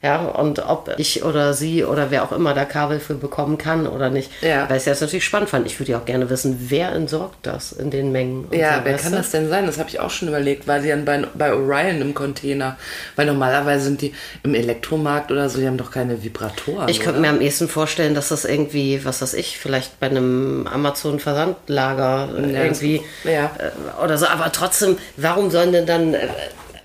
Ja, 0.00 0.26
und 0.26 0.60
ob 0.60 0.94
ich 0.96 1.24
oder 1.24 1.54
sie 1.54 1.84
oder 1.84 2.12
wer 2.12 2.22
auch 2.22 2.30
immer 2.30 2.54
da 2.54 2.64
Kabel 2.64 3.00
für 3.00 3.14
bekommen 3.14 3.58
kann 3.58 3.88
oder 3.88 4.10
nicht. 4.10 4.30
Ja. 4.42 4.70
Weil 4.70 4.76
ich 4.76 4.84
das 4.84 5.00
natürlich 5.00 5.24
spannend 5.24 5.50
fand. 5.50 5.66
Ich 5.66 5.80
würde 5.80 5.90
ja 5.90 5.98
auch 5.98 6.04
gerne 6.04 6.30
wissen, 6.30 6.66
wer 6.68 6.92
entsorgt 6.92 7.38
das 7.42 7.72
in 7.72 7.90
den 7.90 8.12
Mengen. 8.12 8.46
Ja, 8.52 8.78
so, 8.78 8.84
wer 8.84 8.96
kann 8.96 9.10
du? 9.10 9.18
das 9.18 9.32
denn 9.32 9.48
sein? 9.48 9.66
Das 9.66 9.78
habe 9.78 9.88
ich 9.88 9.98
auch 9.98 10.10
schon 10.10 10.28
überlegt. 10.28 10.68
War 10.68 10.80
sie 10.80 10.90
dann 10.90 11.04
bei, 11.04 11.24
bei 11.34 11.52
Orion 11.52 12.00
im 12.00 12.14
Container? 12.14 12.76
Weil 13.16 13.26
normalerweise 13.26 13.86
sind 13.86 14.00
die 14.00 14.14
im 14.44 14.54
Elektromarkt 14.54 15.32
oder 15.32 15.48
so, 15.48 15.58
die 15.58 15.66
haben 15.66 15.78
doch 15.78 15.90
keine 15.90 16.22
Vibratoren. 16.22 16.88
Ich 16.88 17.00
könnte 17.00 17.20
mir 17.20 17.30
am 17.30 17.40
ehesten 17.40 17.66
vorstellen, 17.68 18.14
dass 18.14 18.28
das 18.28 18.44
irgendwie, 18.44 19.04
was 19.04 19.20
weiß 19.20 19.34
ich, 19.34 19.58
vielleicht 19.58 19.98
bei 19.98 20.06
einem 20.06 20.68
Amazon-Versandlager 20.72 22.28
äh, 22.38 22.52
Ja, 22.52 22.62
irgendwie 22.62 23.02
ja. 23.24 23.50
äh, 23.58 24.04
oder 24.04 24.16
so. 24.16 24.26
Aber 24.26 24.52
trotzdem, 24.52 24.96
warum 25.16 25.50
sollen 25.50 25.72
denn 25.72 25.86
dann. 25.86 26.16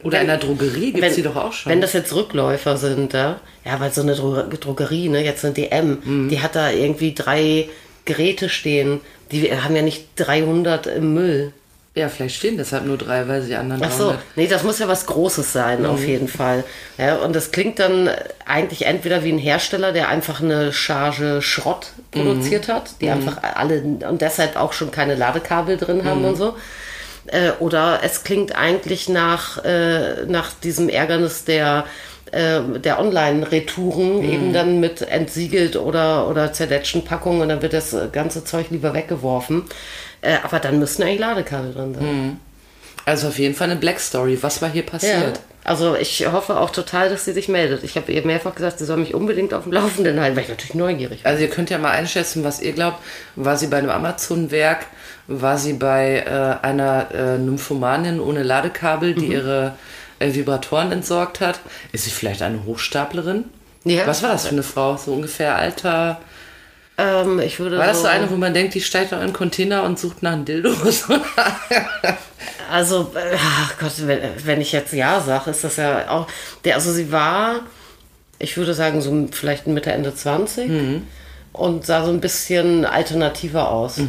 Oder 0.03 0.21
in 0.21 0.27
wenn- 0.27 0.39
der 0.39 0.47
Drogerie 0.47 0.91
gibt 0.91 1.05
es 1.05 1.15
die 1.15 1.21
doch 1.23 1.35
auch 1.35 1.53
schon. 1.53 1.71
Wenn 1.71 1.81
das 1.81 1.93
jetzt 1.93 2.13
Rückläufer 2.13 2.77
sind, 2.77 3.13
ja, 3.13 3.39
ja 3.65 3.79
weil 3.79 3.91
so 3.91 4.01
eine 4.01 4.15
Dro 4.15 4.43
Drogerie, 4.43 5.09
ne, 5.09 5.23
jetzt 5.23 5.43
eine 5.45 5.53
DM, 5.53 5.97
Mhm. 6.03 6.29
die 6.29 6.41
hat 6.41 6.55
da 6.55 6.69
irgendwie 6.71 7.13
drei 7.13 7.69
Geräte 8.05 8.49
stehen. 8.49 8.99
Die 9.31 9.51
haben 9.55 9.75
ja 9.75 9.81
nicht 9.81 10.07
300 10.17 10.87
im 10.87 11.13
Müll. 11.13 11.53
ja, 11.95 12.09
vielleicht 12.09 12.35
stehen 12.37 12.57
deshalb 12.57 12.87
nur 12.87 12.97
drei, 12.97 13.27
weil 13.27 13.43
sie 13.43 13.55
anderen 13.55 13.83
Ach 13.83 13.91
so, 13.91 14.05
300 14.05 14.19
nee, 14.35 14.47
das 14.47 14.63
muss 14.63 14.79
ja 14.79 14.87
was 14.87 15.05
Großes 15.05 15.53
sein, 15.53 15.85
auf 15.85 16.03
jeden 16.03 16.27
Fall. 16.27 16.63
Ja, 16.97 17.17
und 17.17 17.35
das 17.35 17.51
klingt 17.51 17.77
dann 17.77 18.09
eigentlich 18.47 18.87
entweder 18.87 19.23
wie 19.23 19.31
ein 19.31 19.37
Hersteller, 19.37 19.91
der 19.91 20.09
einfach 20.09 20.41
eine 20.41 20.73
Charge 20.73 21.43
Schrott 21.43 21.91
produziert 22.09 22.67
hat, 22.67 22.95
die 22.99 23.09
einfach 23.11 23.37
alle 23.43 23.83
und 24.09 24.21
deshalb 24.23 24.55
auch 24.55 24.73
schon 24.73 24.89
keine 24.89 25.13
Ladekabel 25.13 25.77
drin 25.77 26.03
haben 26.03 26.25
und 26.25 26.35
so. 26.35 26.55
Äh, 27.27 27.51
oder 27.59 27.99
es 28.03 28.23
klingt 28.23 28.55
eigentlich 28.55 29.09
nach, 29.09 29.63
äh, 29.63 30.25
nach 30.25 30.53
diesem 30.53 30.89
Ärgernis 30.89 31.45
der 31.45 31.85
äh, 32.31 32.61
der 32.79 32.99
Online-Retouren 32.99 34.23
eben 34.23 34.53
dann 34.53 34.79
mit 34.79 35.01
entsiegelt 35.03 35.75
oder, 35.75 36.27
oder 36.27 36.51
zerletschten 36.51 37.05
Packungen 37.05 37.41
und 37.41 37.49
dann 37.49 37.61
wird 37.61 37.73
das 37.73 37.95
ganze 38.11 38.43
Zeug 38.43 38.67
lieber 38.71 38.93
weggeworfen. 38.93 39.63
Äh, 40.21 40.37
aber 40.43 40.59
dann 40.59 40.79
müssten 40.79 41.03
eigentlich 41.03 41.19
Ladekabel 41.19 41.73
drin 41.73 41.93
sein. 41.93 42.39
Also 43.05 43.27
auf 43.27 43.37
jeden 43.37 43.53
Fall 43.53 43.69
eine 43.69 43.79
Black 43.79 43.99
Story. 43.99 44.37
Was 44.41 44.61
war 44.61 44.69
hier 44.71 44.83
Ja, 44.83 44.89
passiert? 44.89 45.39
Also 45.63 45.95
ich 45.95 46.25
hoffe 46.31 46.57
auch 46.57 46.69
total, 46.71 47.09
dass 47.09 47.25
sie 47.25 47.33
sich 47.33 47.47
meldet. 47.47 47.83
Ich 47.83 47.95
habe 47.95 48.11
ihr 48.11 48.25
mehrfach 48.25 48.55
gesagt, 48.55 48.79
sie 48.79 48.85
soll 48.85 48.97
mich 48.97 49.13
unbedingt 49.13 49.53
auf 49.53 49.63
dem 49.63 49.71
Laufenden 49.71 50.19
halten, 50.19 50.35
weil 50.35 50.43
ich 50.43 50.49
natürlich 50.49 50.73
neugierig 50.75 51.23
bin. 51.23 51.31
Also 51.31 51.41
ihr 51.43 51.49
könnt 51.49 51.69
ja 51.69 51.77
mal 51.77 51.91
einschätzen, 51.91 52.43
was 52.43 52.61
ihr 52.61 52.73
glaubt. 52.73 52.97
War 53.35 53.57
sie 53.57 53.67
bei 53.67 53.77
einem 53.77 53.89
Amazon-Werk? 53.89 54.85
War 55.27 55.57
sie 55.57 55.73
bei 55.73 56.19
äh, 56.25 56.65
einer 56.65 57.07
äh, 57.13 57.37
Nymphomanin 57.37 58.19
ohne 58.19 58.43
Ladekabel, 58.43 59.15
Mhm. 59.15 59.19
die 59.19 59.27
ihre 59.27 59.75
äh, 60.19 60.33
Vibratoren 60.33 60.91
entsorgt 60.91 61.39
hat? 61.39 61.59
Ist 61.93 62.03
sie 62.05 62.11
vielleicht 62.11 62.41
eine 62.41 62.65
Hochstaplerin? 62.65 63.45
Ja. 63.85 64.05
Was 64.07 64.21
war 64.23 64.31
das 64.31 64.45
für 64.47 64.51
eine 64.53 64.63
Frau? 64.63 64.97
So 64.97 65.13
ungefähr 65.13 65.55
Alter? 65.55 66.19
Ähm, 66.97 67.39
ich 67.39 67.59
würde 67.59 67.77
War 67.77 67.87
das 67.87 68.01
so 68.01 68.07
eine, 68.07 68.29
wo 68.29 68.35
man 68.35 68.53
denkt, 68.53 68.75
die 68.75 68.81
steigt 68.81 69.11
in 69.13 69.17
einen 69.17 69.33
Container 69.33 69.83
und 69.83 69.97
sucht 69.97 70.21
nach 70.21 70.33
einem 70.33 70.45
Dildo? 70.45 70.71
Also, 72.71 73.11
äh, 73.15 73.35
ach 73.37 73.77
Gott, 73.79 73.91
wenn, 74.07 74.19
wenn 74.45 74.61
ich 74.61 74.71
jetzt 74.71 74.93
ja 74.93 75.19
sage, 75.21 75.51
ist 75.51 75.63
das 75.63 75.77
ja 75.77 76.09
auch. 76.09 76.27
Der, 76.65 76.75
also 76.75 76.91
sie 76.91 77.11
war, 77.11 77.61
ich 78.39 78.57
würde 78.57 78.73
sagen, 78.73 79.01
so 79.01 79.27
vielleicht 79.31 79.67
Mitte, 79.67 79.91
Ende 79.91 80.13
20 80.15 80.69
Mhm. 80.69 81.07
und 81.51 81.85
sah 81.85 82.03
so 82.03 82.11
ein 82.11 82.19
bisschen 82.21 82.85
alternativer 82.85 83.69
aus. 83.69 83.99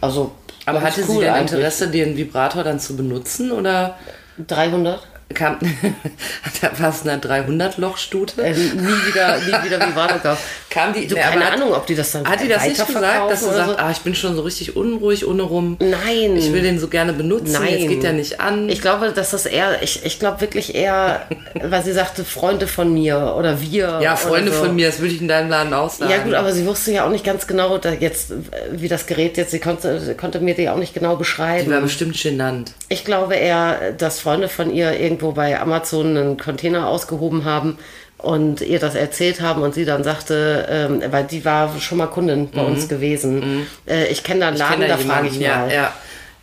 Also. 0.00 0.24
Mhm. 0.24 0.30
Aber 0.66 0.80
ganz 0.80 0.96
hatte 0.96 1.06
sie 1.06 1.12
cool 1.12 1.24
denn 1.24 1.32
eigentlich. 1.34 1.52
Interesse, 1.52 1.88
den 1.88 2.16
Vibrator 2.16 2.64
dann 2.64 2.80
zu 2.80 2.96
benutzen? 2.96 3.50
Oder 3.52 3.98
300? 4.46 5.06
Kam, 5.34 5.56
war 6.78 6.90
es 6.90 7.06
eine 7.06 7.20
300-Loch-Stute? 7.20 8.42
Äh, 8.42 8.52
nie 8.52 9.06
wieder, 9.06 9.38
nie 9.38 9.64
wieder 9.64 9.78
gekauft. 9.78 10.42
Kam 10.70 10.92
die, 10.92 11.06
Du, 11.06 11.14
ne, 11.16 11.22
aber 11.22 11.32
keine 11.32 11.44
hat- 11.46 11.52
Ahnung, 11.54 11.72
ob 11.72 11.86
die 11.86 11.94
das 11.96 12.12
dann 12.12 12.24
Hat 12.28 12.40
die 12.40 12.48
das 12.48 12.64
nicht 12.64 12.76
gesagt, 12.86 12.94
dass 12.94 13.40
sie 13.40 13.46
weiterverkaufen 13.46 13.48
oder 13.48 13.66
sagt, 13.66 13.80
ah, 13.80 13.90
ich 13.90 13.98
bin 13.98 14.14
schon 14.14 14.36
so 14.36 14.42
richtig 14.42 14.76
unruhig 14.76 15.26
ohne 15.26 15.42
rum. 15.42 15.76
Nein. 15.80 16.36
Ich 16.36 16.52
will 16.52 16.62
den 16.62 16.78
so 16.78 16.86
gerne 16.88 17.12
benutzen. 17.12 17.52
Nein. 17.52 17.78
Jetzt 17.78 17.88
geht 17.88 18.02
der 18.04 18.12
nicht 18.12 18.40
an. 18.40 18.68
Ich 18.68 18.80
glaube, 18.80 19.10
dass 19.10 19.30
das 19.30 19.46
eher, 19.46 19.82
ich, 19.82 20.04
ich 20.04 20.18
glaube 20.20 20.40
wirklich 20.40 20.74
eher, 20.74 21.26
weil 21.62 21.82
sie 21.84 21.92
sagte, 21.92 22.24
Freunde 22.24 22.66
von 22.68 22.92
mir 22.94 23.34
oder 23.36 23.60
wir. 23.60 23.98
ja, 24.02 24.14
Freunde 24.16 24.52
so. 24.52 24.64
von 24.64 24.76
mir, 24.76 24.86
das 24.86 25.00
würde 25.00 25.14
ich 25.14 25.20
in 25.20 25.28
deinem 25.28 25.50
Laden 25.50 25.72
auch 25.74 25.90
sagen. 25.90 26.10
Ja 26.10 26.18
gut, 26.18 26.34
aber 26.34 26.52
sie 26.52 26.64
wusste 26.66 26.92
ja 26.92 27.04
auch 27.04 27.10
nicht 27.10 27.24
ganz 27.24 27.46
genau, 27.48 27.78
da 27.78 27.92
jetzt, 27.92 28.32
wie 28.70 28.88
das 28.88 29.06
Gerät 29.06 29.36
jetzt, 29.36 29.50
sie 29.50 29.58
konnte, 29.58 30.00
sie 30.00 30.14
konnte 30.14 30.38
mir 30.40 30.54
die 30.54 30.68
auch 30.68 30.76
nicht 30.76 30.94
genau 30.94 31.10
Die 31.10 31.12
war 31.14 31.18
beschreiben. 31.18 31.82
bestimmt 31.82 32.20
genannt. 32.22 32.72
Ich 32.88 33.04
glaube 33.04 33.34
eher, 33.34 33.92
dass 33.92 34.20
Freunde 34.20 34.48
von 34.48 34.72
ihr 34.72 34.92
irgendwo 35.20 35.32
bei 35.32 35.60
Amazon 35.60 36.16
einen 36.16 36.36
Container 36.38 36.88
ausgehoben 36.88 37.44
haben 37.44 37.78
und 38.18 38.60
ihr 38.60 38.78
das 38.78 38.94
erzählt 38.94 39.40
haben 39.40 39.62
und 39.62 39.74
sie 39.74 39.84
dann 39.84 40.02
sagte, 40.04 40.66
ähm, 40.70 41.02
weil 41.10 41.24
die 41.24 41.44
war 41.44 41.78
schon 41.78 41.98
mal 41.98 42.06
Kundin 42.06 42.50
bei 42.50 42.62
uns 42.62 42.88
gewesen. 42.88 43.66
Äh, 43.86 44.06
ich 44.08 44.24
kenne 44.24 44.40
da 44.40 44.48
einen 44.48 44.56
Laden, 44.56 44.80
Mhm. 44.80 44.86
Kennt 44.86 45.08
da 45.08 45.14
frage 45.14 45.28
ich 45.28 45.36
jemanden, 45.36 45.66
mal. 45.68 45.74
Ja, 45.74 45.92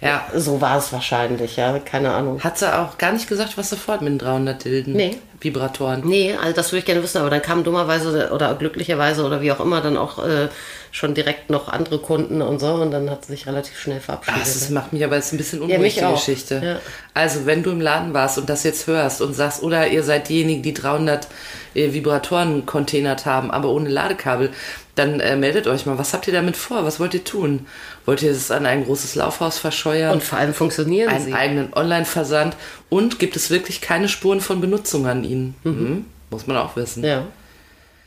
ja, 0.01 0.21
ja. 0.33 0.39
So 0.39 0.61
war 0.61 0.77
es 0.77 0.91
wahrscheinlich, 0.93 1.57
ja, 1.57 1.79
keine 1.79 2.13
Ahnung. 2.13 2.43
Hat 2.43 2.57
sie 2.57 2.71
auch 2.73 2.97
gar 2.97 3.11
nicht 3.11 3.27
gesagt, 3.27 3.57
was 3.57 3.69
sofort 3.69 4.01
mit 4.01 4.11
den 4.13 4.19
300 4.19 4.63
Dilden? 4.63 4.93
Nee. 4.93 5.17
Vibratoren. 5.39 6.01
Nee, 6.03 6.33
also 6.33 6.55
das 6.55 6.71
würde 6.71 6.79
ich 6.79 6.85
gerne 6.85 7.03
wissen, 7.03 7.19
aber 7.19 7.29
dann 7.29 7.43
kamen 7.43 7.63
dummerweise 7.63 8.31
oder 8.33 8.55
glücklicherweise 8.55 9.23
oder 9.23 9.41
wie 9.41 9.51
auch 9.51 9.59
immer 9.59 9.81
dann 9.81 9.95
auch 9.95 10.17
äh, 10.25 10.47
schon 10.91 11.13
direkt 11.13 11.49
noch 11.49 11.67
andere 11.67 11.99
Kunden 11.99 12.41
und 12.41 12.59
so 12.59 12.73
und 12.75 12.91
dann 12.91 13.09
hat 13.09 13.25
sie 13.25 13.33
sich 13.33 13.45
relativ 13.47 13.77
schnell 13.79 13.99
verabschiedet. 13.99 14.41
das 14.41 14.69
macht 14.69 14.93
mich 14.93 15.03
aber 15.03 15.15
jetzt 15.15 15.33
ein 15.33 15.37
bisschen 15.37 15.59
Ja, 15.59 15.75
unruhig, 15.75 15.95
mich 15.95 16.03
die. 16.05 16.13
Geschichte. 16.13 16.61
Ja. 16.63 16.79
Also, 17.13 17.45
wenn 17.45 17.63
du 17.63 17.71
im 17.71 17.81
Laden 17.81 18.13
warst 18.13 18.37
und 18.37 18.49
das 18.49 18.63
jetzt 18.63 18.87
hörst 18.87 19.21
und 19.21 19.33
sagst, 19.33 19.63
oder 19.63 19.87
ihr 19.87 20.03
seid 20.03 20.29
diejenigen, 20.29 20.61
die 20.63 20.73
300 20.73 21.27
äh, 21.75 21.93
Vibratoren 21.93 22.65
containert 22.65 23.25
haben, 23.25 23.51
aber 23.51 23.69
ohne 23.69 23.89
Ladekabel, 23.89 24.51
dann 24.95 25.19
äh, 25.19 25.35
meldet 25.35 25.67
euch 25.67 25.85
mal. 25.85 25.97
Was 25.99 26.13
habt 26.13 26.25
ihr 26.27 26.33
damit 26.33 26.57
vor? 26.57 26.83
Was 26.83 26.99
wollt 26.99 27.13
ihr 27.13 27.23
tun? 27.23 27.67
Wollt 28.05 28.23
ihr 28.23 28.31
es 28.31 28.49
an 28.49 28.65
ein 28.65 28.83
großes 28.85 29.13
Laufhaus 29.15 29.59
verscheuern? 29.59 30.13
und 30.13 30.23
vor 30.23 30.39
allem 30.39 30.53
funktionieren 30.55 31.09
einen 31.09 31.25
sie. 31.25 31.33
eigenen 31.33 31.73
Online-Versand? 31.73 32.55
Und 32.89 33.19
gibt 33.19 33.35
es 33.35 33.51
wirklich 33.51 33.81
keine 33.81 34.09
Spuren 34.09 34.41
von 34.41 34.59
Benutzung 34.61 35.05
an 35.05 35.23
ihnen? 35.23 35.53
Mhm. 35.63 36.05
Muss 36.31 36.47
man 36.47 36.57
auch 36.57 36.75
wissen. 36.75 37.03
Ja, 37.03 37.25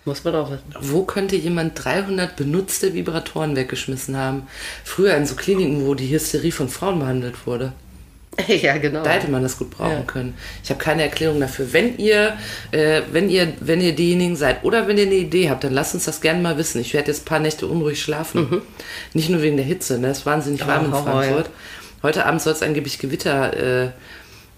muss 0.04 0.24
man 0.24 0.34
auch 0.34 0.50
wissen. 0.50 0.64
Wo 0.80 1.02
könnte 1.04 1.36
jemand 1.36 1.82
300 1.84 2.36
benutzte 2.36 2.94
Vibratoren 2.94 3.54
weggeschmissen 3.56 4.16
haben? 4.16 4.44
Früher 4.84 5.14
in 5.16 5.26
so 5.26 5.34
Kliniken, 5.34 5.86
wo 5.86 5.94
die 5.94 6.08
Hysterie 6.08 6.52
von 6.52 6.68
Frauen 6.68 6.98
behandelt 7.00 7.46
wurde. 7.46 7.72
ja, 8.46 8.78
genau. 8.78 9.02
Da 9.02 9.10
hätte 9.10 9.30
man 9.30 9.42
das 9.42 9.58
gut 9.58 9.70
brauchen 9.70 9.90
Ja. 9.92 10.02
können. 10.02 10.34
Ich 10.64 10.70
habe 10.70 10.78
keine 10.82 11.02
Erklärung 11.02 11.40
dafür. 11.40 11.72
Wenn 11.72 11.98
ihr, 11.98 12.34
äh, 12.70 13.02
wenn 13.12 13.28
ihr, 13.28 13.52
wenn 13.60 13.80
ihr 13.80 13.92
diejenigen 13.94 14.36
seid 14.36 14.64
oder 14.64 14.86
wenn 14.88 14.96
ihr 14.96 15.06
eine 15.06 15.16
Idee 15.16 15.50
habt, 15.50 15.64
dann 15.64 15.74
lasst 15.74 15.94
uns 15.94 16.04
das 16.06 16.20
gerne 16.20 16.40
mal 16.40 16.56
wissen. 16.56 16.80
Ich 16.80 16.94
werde 16.94 17.08
jetzt 17.10 17.22
ein 17.22 17.24
paar 17.26 17.40
Nächte 17.40 17.66
unruhig 17.66 18.00
schlafen. 18.00 18.62
Nicht 19.14 19.28
nur 19.30 19.42
wegen 19.42 19.56
der 19.56 19.66
Hitze, 19.66 19.98
ne? 19.98 20.08
Es 20.08 20.18
ist 20.20 20.26
wahnsinnig 20.26 20.66
warm 20.66 20.84
in 20.86 20.90
Mhm. 20.90 20.94
Horror, 20.94 21.22
Frankfurt. 21.22 21.50
Heute 22.02 22.24
Abend 22.24 22.40
soll 22.40 22.54
es 22.54 22.62
angeblich 22.62 22.98
Gewitter 22.98 23.84
äh, 23.84 23.90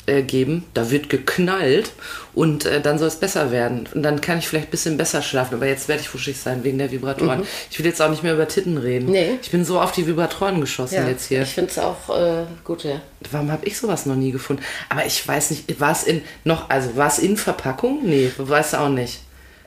äh, 0.06 0.22
geben. 0.22 0.64
Da 0.74 0.90
wird 0.90 1.08
geknallt 1.08 1.92
und 2.34 2.64
äh, 2.64 2.80
dann 2.80 2.98
soll 2.98 3.08
es 3.08 3.16
besser 3.16 3.50
werden. 3.50 3.88
Und 3.94 4.02
dann 4.02 4.20
kann 4.20 4.38
ich 4.38 4.48
vielleicht 4.48 4.68
ein 4.68 4.70
bisschen 4.70 4.96
besser 4.96 5.22
schlafen. 5.22 5.54
Aber 5.54 5.66
jetzt 5.66 5.88
werde 5.88 6.02
ich 6.02 6.12
wuschig 6.12 6.36
sein 6.38 6.64
wegen 6.64 6.78
der 6.78 6.90
Vibratoren. 6.90 7.42
Ich 7.70 7.78
will 7.78 7.86
jetzt 7.86 8.02
auch 8.02 8.10
nicht 8.10 8.22
mehr 8.22 8.34
über 8.34 8.48
Titten 8.48 8.78
reden. 8.78 9.06
Mhm. 9.06 9.12
Nee. 9.12 9.38
Ich 9.40 9.50
bin 9.50 9.64
so 9.64 9.80
auf 9.80 9.92
die 9.92 10.06
Vibratoren 10.06 10.60
geschossen 10.60 10.96
ja, 10.96 11.08
jetzt 11.08 11.28
hier. 11.28 11.42
Ich 11.42 11.50
finde 11.50 11.70
es 11.70 11.78
auch 11.78 12.08
äh, 12.18 12.44
gut, 12.64 12.84
ja. 12.84 13.00
Warum 13.30 13.52
habe 13.52 13.64
ich 13.66 13.78
sowas 13.78 14.06
noch 14.06 14.16
nie 14.16 14.32
gefunden? 14.32 14.62
Aber 14.88 15.06
ich 15.06 15.26
weiß 15.26 15.50
nicht, 15.50 15.80
war 15.80 15.92
es 15.92 16.02
in 16.04 16.22
noch, 16.44 16.68
also 16.70 16.96
war 16.96 17.08
es 17.08 17.18
in 17.18 17.36
Verpackung? 17.36 18.00
Nee, 18.04 18.30
weißt 18.36 18.72
du 18.72 18.80
auch 18.80 18.88
nicht. 18.88 19.20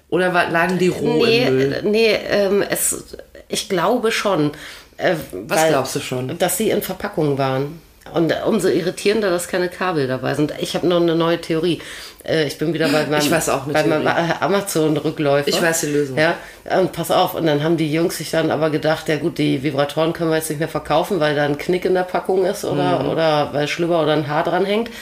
Oder 0.09 0.33
war, 0.33 0.49
lagen 0.49 0.77
die 0.77 0.89
roh 0.89 1.25
Nee, 1.25 1.47
im 1.47 1.55
Müll? 1.57 1.81
nee 1.83 2.13
ähm, 2.29 2.61
es, 2.61 3.15
ich 3.47 3.69
glaube 3.69 4.11
schon. 4.11 4.51
Äh, 4.97 5.15
Was 5.31 5.67
glaubst 5.67 5.95
du 5.95 5.99
schon? 5.99 6.37
Dass 6.37 6.57
sie 6.57 6.69
in 6.69 6.81
Verpackungen 6.81 7.37
waren. 7.37 7.81
Und 8.13 8.33
umso 8.45 8.67
irritierender, 8.69 9.29
dass 9.29 9.47
keine 9.47 9.67
Kabel 9.67 10.07
dabei 10.07 10.35
sind. 10.35 10.53
Ich 10.59 10.75
habe 10.75 10.87
noch 10.87 11.01
eine 11.01 11.15
neue 11.15 11.41
Theorie. 11.41 11.81
Äh, 12.23 12.45
Ich 12.47 12.57
bin 12.57 12.73
wieder 12.73 12.87
bei 12.87 13.05
meinem, 13.07 13.29
bei 13.73 13.83
meinem. 13.89 14.07
Amazon-Rückläufer. 14.39 15.47
Ich 15.47 15.61
weiß 15.61 15.81
die 15.81 15.87
Lösung. 15.87 16.17
Ja, 16.17 16.35
und 16.79 16.91
pass 16.93 17.11
auf. 17.11 17.33
Und 17.33 17.45
dann 17.47 17.63
haben 17.63 17.77
die 17.77 17.91
Jungs 17.91 18.17
sich 18.17 18.31
dann 18.31 18.51
aber 18.51 18.69
gedacht, 18.69 19.09
ja 19.09 19.17
gut, 19.17 19.37
die 19.37 19.63
Vibratoren 19.63 20.13
können 20.13 20.29
wir 20.29 20.37
jetzt 20.37 20.49
nicht 20.49 20.59
mehr 20.59 20.69
verkaufen, 20.69 21.19
weil 21.19 21.35
da 21.35 21.43
ein 21.45 21.57
Knick 21.57 21.83
in 21.85 21.93
der 21.95 22.03
Packung 22.03 22.45
ist 22.45 22.63
oder, 22.63 22.99
Mhm. 23.03 23.09
oder 23.09 23.49
weil 23.53 23.67
Schlüpper 23.67 24.03
oder 24.03 24.13
ein 24.13 24.27
Haar 24.27 24.43
dran 24.43 24.65
hängt. 24.65 24.89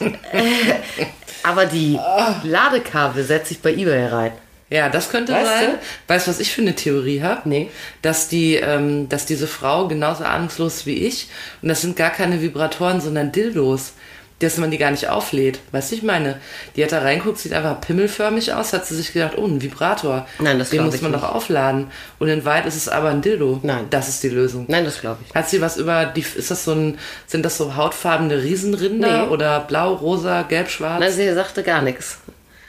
Äh, 0.00 0.42
aber 1.44 1.66
die 1.66 1.98
Ladekabel 2.42 3.22
setze 3.22 3.52
ich 3.54 3.62
bei 3.62 3.72
eBay 3.72 4.06
rein. 4.06 4.32
Ja, 4.74 4.88
das 4.88 5.08
könnte 5.10 5.32
Weißt 5.32 5.46
sein. 5.46 5.66
du? 5.70 6.12
Weißt 6.12 6.26
du, 6.26 6.30
was 6.32 6.40
ich 6.40 6.52
für 6.52 6.62
eine 6.62 6.74
Theorie 6.74 7.22
habe? 7.22 7.48
Nee. 7.48 7.70
Dass 8.02 8.28
die, 8.28 8.56
ähm, 8.56 9.08
dass 9.08 9.24
diese 9.24 9.46
Frau 9.46 9.86
genauso 9.88 10.24
ahnungslos 10.24 10.84
wie 10.84 11.06
ich 11.06 11.28
und 11.62 11.68
das 11.68 11.80
sind 11.80 11.96
gar 11.96 12.10
keine 12.10 12.42
Vibratoren, 12.42 13.00
sondern 13.00 13.30
Dildos, 13.30 13.92
dass 14.40 14.58
man 14.58 14.70
die 14.72 14.78
gar 14.78 14.90
nicht 14.90 15.08
auflädt. 15.08 15.60
Weißt 15.70 15.92
du, 15.92 15.94
ich 15.94 16.02
meine, 16.02 16.40
die 16.74 16.82
hat 16.82 16.90
da 16.92 16.98
reinguckt, 16.98 17.38
sieht 17.38 17.52
einfach 17.52 17.80
pimmelförmig 17.80 18.52
aus, 18.52 18.72
hat 18.72 18.84
sie 18.84 18.96
sich 18.96 19.12
gedacht, 19.12 19.34
oh, 19.38 19.46
ein 19.46 19.62
Vibrator. 19.62 20.26
Nein, 20.40 20.58
das 20.58 20.70
Den 20.70 20.84
muss 20.84 21.00
man 21.00 21.12
nicht. 21.12 21.22
doch 21.22 21.32
aufladen. 21.34 21.86
Und 22.18 22.28
in 22.28 22.44
Wahrheit 22.44 22.66
ist 22.66 22.76
es 22.76 22.88
aber 22.88 23.10
ein 23.10 23.22
Dildo. 23.22 23.60
Nein. 23.62 23.86
Das 23.90 24.08
ist 24.08 24.22
die 24.24 24.28
Lösung. 24.28 24.64
Nein, 24.68 24.84
das 24.84 25.00
glaube 25.00 25.20
ich. 25.26 25.34
Hat 25.34 25.48
sie 25.48 25.60
was 25.60 25.76
über 25.76 26.04
die, 26.06 26.24
ist 26.34 26.50
das 26.50 26.64
so 26.64 26.72
ein, 26.72 26.98
sind 27.28 27.44
das 27.44 27.56
so 27.56 27.76
hautfarbene 27.76 28.42
Riesenrinder 28.42 29.26
Nee. 29.26 29.28
oder 29.32 29.60
blau, 29.60 29.94
rosa, 29.94 30.42
gelb, 30.42 30.68
schwarz? 30.68 30.98
Nein, 31.00 31.12
sie 31.12 31.32
sagte 31.32 31.62
gar 31.62 31.80
nichts. 31.80 32.18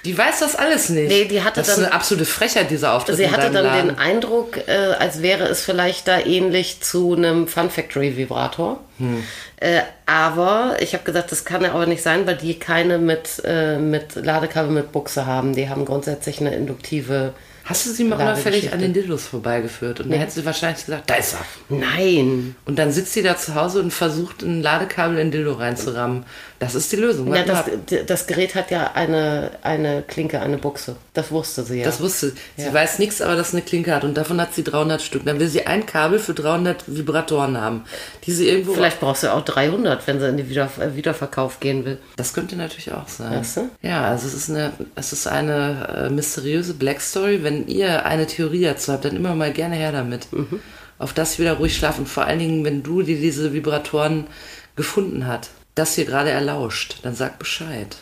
Die 0.06 0.18
weiß 0.18 0.40
das 0.40 0.56
alles 0.56 0.90
nicht. 0.90 1.10
Nee, 1.10 1.26
die 1.26 1.42
hatte 1.44 1.60
das 1.60 1.68
ist 1.70 1.78
dann- 1.78 1.86
eine 1.86 1.94
absolute 1.94 2.26
Frechheit, 2.26 2.70
dieser 2.72 2.94
Auftritt 2.94 3.18
Sie 3.18 3.30
hatte 3.30 3.52
dann 3.52 3.66
Laden. 3.66 3.88
den 3.90 3.98
Eindruck, 4.00 4.58
äh, 4.68 4.72
als 5.00 5.22
wäre 5.22 5.44
es 5.46 5.62
vielleicht 5.64 6.08
da 6.08 6.20
ähnlich 6.20 6.82
zu 6.82 7.14
einem 7.16 7.48
Fun 7.48 7.70
Factory 7.70 8.16
Vibrator. 8.16 8.80
Hm. 9.00 9.24
Äh, 9.58 9.82
aber 10.06 10.78
ich 10.80 10.94
habe 10.94 11.04
gesagt, 11.04 11.32
das 11.32 11.44
kann 11.44 11.64
ja 11.64 11.72
aber 11.74 11.86
nicht 11.88 12.04
sein, 12.04 12.26
weil 12.28 12.36
die 12.38 12.60
keine 12.60 12.98
mit, 13.00 13.42
äh, 13.44 13.78
mit 13.78 14.16
Ladekabel 14.16 14.72
mit 14.72 14.92
Buchse 14.92 15.26
haben. 15.26 15.54
Die 15.56 15.68
haben 15.68 15.84
grundsätzlich 15.86 16.40
eine 16.40 16.54
induktive. 16.56 17.34
Hast 17.64 17.88
du 17.88 17.90
sie 17.90 18.04
mal 18.04 18.18
unauffällig 18.22 18.72
an 18.74 18.80
den 18.80 18.94
Dildos 18.94 19.26
vorbeigeführt? 19.26 20.00
Und 20.02 20.12
dann 20.12 20.20
hätte 20.20 20.34
sie 20.34 20.46
wahrscheinlich 20.46 20.86
gesagt, 20.86 21.10
da 21.10 21.16
ist 21.16 21.34
er. 21.34 21.76
Nein. 21.76 22.56
Und 22.66 22.78
dann 22.78 22.92
sitzt 22.92 23.14
sie 23.14 23.24
da 23.24 23.38
zu 23.38 23.56
Hause 23.56 23.80
und 23.82 23.92
versucht, 23.92 24.44
ein 24.44 24.62
Ladekabel 24.62 25.18
in 25.18 25.28
den 25.28 25.32
Dildo 25.32 25.54
reinzurammen. 25.54 26.26
Das 26.66 26.76
ist 26.76 26.92
die 26.92 26.98
Lösung. 26.98 27.34
Ja, 27.34 27.44
das, 27.44 27.66
das 28.06 28.28
Gerät 28.28 28.56
hat 28.56 28.72
ja 28.72 28.92
eine, 28.94 29.52
eine 29.62 30.02
Klinke, 30.02 30.42
eine 30.42 30.58
Buchse. 30.58 30.96
Das 31.14 31.32
wusste 31.32 31.64
sie 31.64 31.80
ja. 31.80 31.86
das 31.86 32.02
wusste 32.02 32.30
sie. 32.30 32.36
Sie 32.58 32.66
Ja. 32.68 32.74
weiß 32.74 33.00
nichts, 33.00 33.22
aber 33.22 33.36
dass 33.36 33.54
eine 33.54 33.62
Klinke 33.62 33.94
hat. 33.96 34.04
Und 34.04 34.16
davon 34.16 34.40
hat 34.42 34.54
sie 34.54 34.64
300 34.64 35.02
Stück. 35.02 35.26
Dann 35.26 35.40
will 35.40 35.48
sie 35.48 35.66
ein 35.66 35.86
Kabel 35.86 36.20
für 36.20 36.34
300 36.34 36.84
Vibratoren 36.88 37.60
haben, 37.60 37.84
die 38.26 38.32
sie 38.32 38.48
irgendwo... 38.50 38.74
Vielleicht 38.74 39.00
brauchst 39.00 39.24
du 39.24 39.34
auch 39.34 39.44
300, 39.46 40.06
wenn 40.08 40.20
sie 40.20 40.28
in 40.28 40.38
den 40.38 40.50
Wieder 40.50 40.70
äh, 40.80 40.96
Wiederverkauf 40.96 41.60
gehen 41.60 41.86
will. 41.86 41.98
Das 42.18 42.34
könnte 42.34 42.56
natürlich 42.56 42.92
auch 42.92 43.08
sein. 43.08 43.32
Weißt 43.40 43.58
du? 43.58 43.70
Ja, 43.82 44.06
also 44.10 44.28
es 44.28 44.34
ist 44.34 44.50
eine, 44.50 44.74
es 44.96 45.14
ist 45.14 45.28
eine 45.28 46.08
äh, 46.08 46.10
mysteriöse 46.10 46.74
Black 46.74 47.02
Story. 47.02 47.44
Wenn 47.44 47.68
ihr 47.68 48.06
eine 48.06 48.28
Theorie 48.28 48.64
dazu 48.64 48.92
habt, 48.92 49.06
dann 49.06 49.16
immer 49.16 49.36
mal 49.36 49.54
gerne 49.54 49.76
her 49.76 49.92
damit. 49.92 50.32
Mhm. 50.34 50.60
Auf 50.98 51.14
das 51.14 51.40
wieder 51.40 51.54
ruhig 51.54 51.76
schlafen. 51.76 52.06
Vor 52.06 52.26
allen 52.26 52.40
Dingen, 52.40 52.64
wenn 52.64 52.82
du 52.82 53.02
dir 53.02 53.18
diese 53.20 53.54
Vibratoren 53.54 54.28
gefunden 54.76 55.28
hast, 55.28 55.52
das 55.76 55.96
hier 55.96 56.06
gerade 56.06 56.30
erlauscht, 56.32 56.98
dann 57.04 57.16
sag 57.16 57.38
Bescheid. 57.40 57.98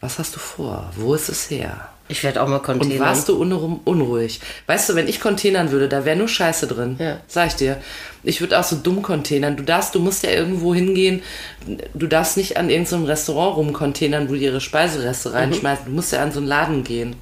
Was 0.00 0.18
hast 0.18 0.34
du 0.36 0.38
vor? 0.38 0.90
Wo 0.96 1.14
ist 1.14 1.28
es 1.28 1.50
her? 1.50 1.88
Ich 2.10 2.22
werde 2.24 2.40
auch 2.42 2.48
mal 2.48 2.56
Und 2.56 2.62
Container. 2.62 3.00
warst 3.00 3.28
du 3.28 3.38
unru- 3.42 3.80
unruhig? 3.84 4.40
Weißt 4.66 4.88
du, 4.88 4.94
wenn 4.94 5.08
ich 5.08 5.20
containern 5.20 5.70
würde, 5.72 5.88
da 5.88 6.06
wäre 6.06 6.16
nur 6.16 6.28
Scheiße 6.28 6.66
drin. 6.66 6.96
Ja. 6.98 7.20
Sag 7.26 7.48
ich 7.48 7.54
dir. 7.56 7.76
Ich 8.22 8.40
würde 8.40 8.58
auch 8.58 8.64
so 8.64 8.76
dumm 8.76 9.02
containern. 9.02 9.56
Du 9.58 9.62
darfst, 9.62 9.94
du 9.94 9.98
musst 10.00 10.22
ja 10.22 10.30
irgendwo 10.30 10.74
hingehen. 10.74 11.20
Du 11.92 12.06
darfst 12.06 12.38
nicht 12.38 12.56
an 12.56 12.70
irgendeinem 12.70 13.04
Restaurant 13.04 13.56
rumcontainern, 13.58 14.30
wo 14.30 14.34
die 14.34 14.44
ihre 14.44 14.60
Speisereste 14.62 15.34
reinschmeißen. 15.34 15.84
Du 15.86 15.90
musst 15.92 16.12
ja 16.12 16.22
an 16.22 16.32
so 16.32 16.38
einen 16.38 16.48
Laden 16.48 16.82
gehen. 16.84 17.16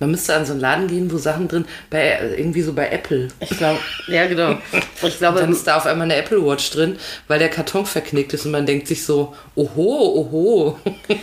Man 0.00 0.10
müsste 0.10 0.34
an 0.34 0.44
so 0.46 0.52
einen 0.52 0.60
Laden 0.60 0.88
gehen, 0.88 1.12
wo 1.12 1.18
Sachen 1.18 1.46
drin, 1.46 1.64
bei, 1.90 2.18
irgendwie 2.36 2.62
so 2.62 2.72
bei 2.72 2.88
Apple. 2.88 3.28
Ich 3.40 3.50
glaube, 3.50 3.78
ja 4.08 4.26
genau. 4.26 4.56
Ich 5.02 5.18
glaube, 5.18 5.40
Dann 5.40 5.52
ist 5.52 5.66
da 5.66 5.76
auf 5.76 5.86
einmal 5.86 6.06
eine 6.06 6.16
Apple 6.16 6.44
Watch 6.44 6.70
drin, 6.70 6.96
weil 7.28 7.38
der 7.38 7.48
Karton 7.50 7.86
verknickt 7.86 8.32
ist 8.32 8.44
und 8.46 8.50
man 8.52 8.66
denkt 8.66 8.88
sich 8.88 9.04
so, 9.04 9.34
oho, 9.54 10.14
oho. 10.16 10.78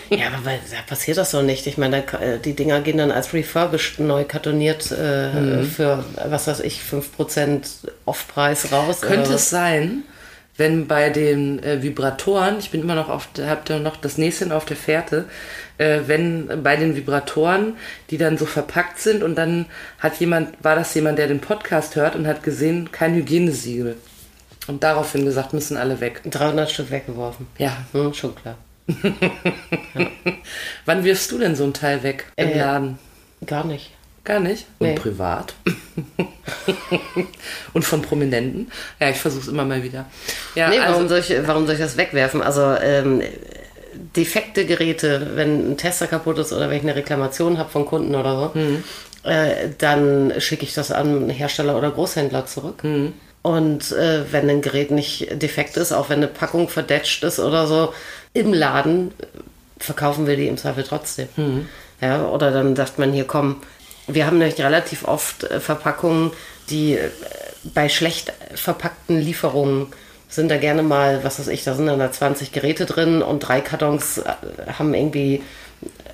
Ja, 0.10 0.28
aber 0.28 0.46
weil, 0.46 0.60
da 0.72 0.78
passiert 0.88 1.18
das 1.18 1.32
doch 1.32 1.42
nicht. 1.44 1.68
Ich 1.68 1.78
meine, 1.78 2.04
da, 2.10 2.18
äh, 2.20 2.40
die 2.40 2.54
Dinger 2.54 2.80
gehen 2.82 2.98
dann 2.98 3.12
als 3.12 3.34
refurbished 3.34 4.00
neu 4.00 4.24
kartoniert 4.24 4.92
äh, 4.92 5.28
Mhm. 5.34 5.64
für, 5.66 6.04
was 6.30 6.48
weiß 6.48 6.60
ich, 6.62 6.80
5% 6.82 7.62
Aufpreis 8.06 8.72
raus. 8.72 9.02
Könnte 9.02 9.28
oder 9.28 9.36
es 9.36 9.50
sein, 9.50 10.04
wenn 10.58 10.88
bei 10.88 11.10
den 11.10 11.62
äh, 11.64 11.82
Vibratoren, 11.84 12.58
ich 12.60 12.72
bin 12.72 12.82
immer 12.82 12.96
noch 12.96 13.10
auf, 13.10 13.28
der- 13.34 13.50
hab 13.50 13.66
da 13.66 13.80
noch 13.80 13.96
das 13.98 14.18
Näschen 14.18 14.52
auf 14.52 14.66
der 14.66 14.78
Fährte, 14.78 15.26
äh, 15.78 16.00
wenn 16.08 16.64
bei 16.64 16.76
den 16.76 16.96
Vibratoren, 16.96 17.76
die 18.10 18.18
dann 18.18 18.38
so 18.38 18.46
verpackt 18.46 19.00
sind 19.00 19.22
und 19.24 19.36
dann 19.38 19.68
hat 20.00 20.20
jemand, 20.20 20.64
war 20.64 20.76
das 20.76 20.94
jemand, 20.96 21.20
der 21.20 21.28
den 21.28 21.40
Podcast 21.42 21.96
hört 21.96 22.16
und 22.16 22.26
hat 22.28 22.44
gesehen, 22.44 22.92
kein 22.92 23.14
Hygienesiegel. 23.16 23.96
Und 24.68 24.84
daraufhin 24.84 25.24
gesagt, 25.24 25.54
müssen 25.54 25.78
alle 25.78 26.02
weg. 26.02 26.22
300 26.26 26.70
Stück 26.70 26.92
weggeworfen. 26.92 27.48
Ja. 27.58 27.78
Hm, 27.94 28.14
schon 28.14 28.36
klar. 28.36 28.58
Wann 30.86 31.04
wirfst 31.04 31.32
du 31.32 31.38
denn 31.38 31.56
so 31.56 31.64
ein 31.64 31.74
Teil 31.74 32.04
weg 32.04 32.26
im 32.36 32.50
Äh, 32.50 32.58
Laden? 32.60 33.00
Gar 33.46 33.66
nicht. 33.66 33.92
Gar 34.28 34.42
nicht. 34.42 34.66
Und 34.80 34.88
Nee. 34.90 34.96
privat. 34.96 35.54
und 37.74 37.84
von 37.86 38.02
Prominenten. 38.02 38.70
Ja, 39.00 39.10
ich 39.10 39.18
versuche 39.18 39.44
es 39.44 39.48
immer 39.48 39.64
mal 39.64 39.82
wieder. 39.84 40.06
Ja, 40.54 40.68
Nee, 40.70 40.80
also, 40.80 40.94
warum, 40.96 41.08
soll 41.08 41.20
ich, 41.20 41.34
warum 41.46 41.66
soll 41.66 41.76
ich 41.76 41.82
das 41.82 41.96
wegwerfen? 41.96 42.42
Also 42.42 42.62
ähm, 42.82 43.22
defekte 44.18 44.66
Geräte, 44.66 45.32
wenn 45.36 45.72
ein 45.72 45.78
Tester 45.78 46.08
kaputt 46.08 46.38
ist 46.40 46.52
oder 46.52 46.70
wenn 46.70 46.76
ich 46.78 46.84
eine 46.84 46.96
Reklamation 46.98 47.58
habe 47.58 47.70
von 47.70 47.86
Kunden 47.86 48.16
oder 48.16 48.52
so, 48.54 48.60
Mhm. 48.60 48.84
äh, 49.24 49.70
dann 49.78 50.34
schicke 50.40 50.64
ich 50.66 50.74
das 50.74 50.92
an 50.92 51.30
Hersteller 51.30 51.78
oder 51.78 51.90
Großhändler 51.92 52.46
zurück. 52.48 52.84
Mhm. 52.84 53.14
Und 53.44 53.94
äh, 53.94 54.30
wenn 54.32 54.50
ein 54.50 54.62
Gerät 54.62 54.92
nicht 54.92 55.42
defekt 55.42 55.78
ist, 55.78 55.94
auch 55.94 56.10
wenn 56.10 56.18
eine 56.18 56.28
Packung 56.28 56.68
verdetscht 56.68 57.24
ist 57.24 57.40
oder 57.40 57.66
so, 57.66 57.94
im 58.34 58.54
Laden 58.54 59.14
verkaufen 59.80 60.28
wir 60.28 60.36
die 60.36 60.48
im 60.50 60.58
Zweifel 60.58 60.84
trotzdem. 60.84 61.30
Mhm. 61.38 61.70
Ja, 62.02 62.26
oder 62.28 62.52
dann 62.52 62.76
sagt 62.76 63.00
man 63.00 63.14
hier, 63.14 63.24
komm, 63.26 63.56
wir 64.08 64.26
haben 64.26 64.38
nämlich 64.38 64.60
relativ 64.60 65.06
oft 65.06 65.44
äh, 65.44 65.60
Verpackungen, 65.60 66.32
die 66.70 66.94
äh, 66.94 67.10
bei 67.64 67.90
schlecht 67.90 68.34
verpackten 68.56 69.20
Lieferungen 69.20 69.88
sind 70.30 70.50
da 70.50 70.58
gerne 70.58 70.84
mal, 70.84 71.24
was 71.24 71.40
weiß 71.40 71.48
ich, 71.48 71.64
da 71.64 71.74
sind 71.74 71.88
dann 71.88 72.00
da 72.00 72.12
20 72.12 72.52
Geräte 72.52 72.86
drin 72.86 73.22
und 73.22 73.40
drei 73.40 73.62
Kartons 73.62 74.20
äh, 74.20 74.24
haben 74.78 74.94
irgendwie 74.94 75.44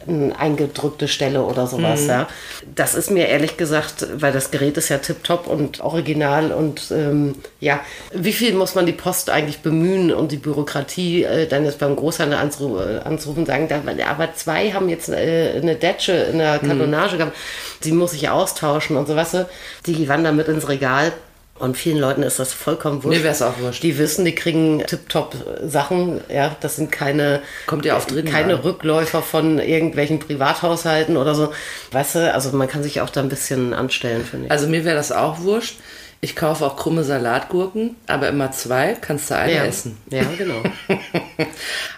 eine 0.07 0.37
eingedrückte 0.37 1.07
Stelle 1.07 1.43
oder 1.43 1.67
sowas, 1.67 2.07
ja. 2.07 2.27
Das 2.75 2.95
ist 2.95 3.11
mir 3.11 3.27
ehrlich 3.27 3.57
gesagt, 3.57 4.07
weil 4.15 4.31
das 4.31 4.51
Gerät 4.51 4.77
ist 4.77 4.89
ja 4.89 4.97
tipptopp 4.97 5.47
und 5.47 5.81
original 5.81 6.51
und 6.51 6.91
ähm, 6.91 7.35
ja, 7.59 7.79
wie 8.13 8.33
viel 8.33 8.53
muss 8.53 8.75
man 8.75 8.85
die 8.85 8.93
Post 8.93 9.29
eigentlich 9.29 9.59
bemühen 9.59 10.13
und 10.13 10.31
die 10.31 10.37
Bürokratie 10.37 11.23
äh, 11.23 11.47
dann 11.47 11.65
jetzt 11.65 11.79
beim 11.79 11.95
Großhandel 11.95 12.37
anzuru 12.37 12.79
äh, 12.79 12.99
anzurufen, 12.99 13.45
sagen, 13.45 13.67
da, 13.67 13.81
aber 14.09 14.33
zwei 14.35 14.71
haben 14.71 14.89
jetzt 14.89 15.09
äh, 15.09 15.59
eine 15.61 15.75
Detsche 15.75 16.13
in 16.13 16.39
der 16.39 16.59
Kartonage 16.59 17.17
gehabt, 17.17 17.35
die 17.83 17.91
muss 17.91 18.13
ich 18.13 18.29
austauschen 18.29 18.97
und 18.97 19.07
so, 19.07 19.15
weißt 19.15 19.33
du, 19.35 19.49
die 19.85 20.07
wandern 20.07 20.35
mit 20.35 20.47
ins 20.47 20.67
Regal. 20.69 21.11
Und 21.59 21.77
vielen 21.77 21.99
Leuten 21.99 22.23
ist 22.23 22.39
das 22.39 22.51
vollkommen 22.51 23.03
wurscht. 23.03 23.17
Mir 23.19 23.23
wär's 23.23 23.41
auch 23.43 23.59
wurscht. 23.59 23.83
Die 23.83 23.97
wissen, 23.99 24.25
die 24.25 24.33
kriegen 24.33 24.83
tipptopp 24.87 25.35
Sachen. 25.63 26.19
Ja, 26.27 26.55
das 26.59 26.77
sind 26.77 26.91
keine, 26.91 27.41
Kommt 27.67 27.85
ja 27.85 27.95
auf 27.95 28.07
drin 28.07 28.25
keine 28.25 28.55
an. 28.55 28.59
Rückläufer 28.61 29.21
von 29.21 29.59
irgendwelchen 29.59 30.19
Privathaushalten 30.19 31.15
oder 31.15 31.35
so. 31.35 31.53
Weißt 31.91 32.15
du, 32.15 32.33
also 32.33 32.51
man 32.57 32.67
kann 32.67 32.81
sich 32.81 33.01
auch 33.01 33.09
da 33.11 33.21
ein 33.21 33.29
bisschen 33.29 33.73
anstellen, 33.73 34.25
finde 34.25 34.47
ich. 34.47 34.51
Also 34.51 34.67
mir 34.67 34.83
wäre 34.83 34.95
das 34.95 35.11
auch 35.11 35.41
wurscht. 35.41 35.75
Ich 36.23 36.37
kaufe 36.37 36.65
auch 36.65 36.77
krumme 36.77 37.03
Salatgurken, 37.03 37.97
aber 38.07 38.29
immer 38.29 38.49
zwei, 38.53 38.95
kannst 39.01 39.29
du 39.29 39.35
eine 39.35 39.55
ja. 39.55 39.65
essen. 39.65 39.97
Ja, 40.09 40.23
genau. 40.37 40.63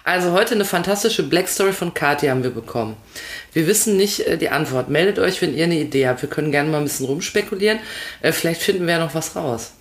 Also 0.04 0.32
heute 0.32 0.56
eine 0.56 0.66
fantastische 0.66 1.22
Black 1.22 1.48
Story 1.48 1.74
von 1.74 1.94
Kathi 1.94 2.28
haben 2.28 2.42
wir 2.42 2.50
bekommen. 2.50 2.96
Wir 3.54 3.68
wissen 3.68 3.98
nicht 3.98 4.22
äh, 4.22 4.38
die 4.38 4.50
Antwort. 4.50 4.90
Meldet 4.90 5.20
euch, 5.20 5.44
wenn 5.44 5.56
ihr 5.56 5.66
eine 5.66 5.76
Idee 5.80 6.08
habt. 6.08 6.24
Wir 6.24 6.30
können 6.30 6.52
gerne 6.52 6.70
mal 6.70 6.78
ein 6.80 6.86
bisschen 6.86 7.06
rumspekulieren. 7.06 7.78
Äh, 8.22 8.32
vielleicht 8.32 8.64
finden 8.64 8.88
wir 8.88 8.96
ja 8.96 9.00
noch 9.00 9.14
was 9.14 9.36
raus. 9.36 9.74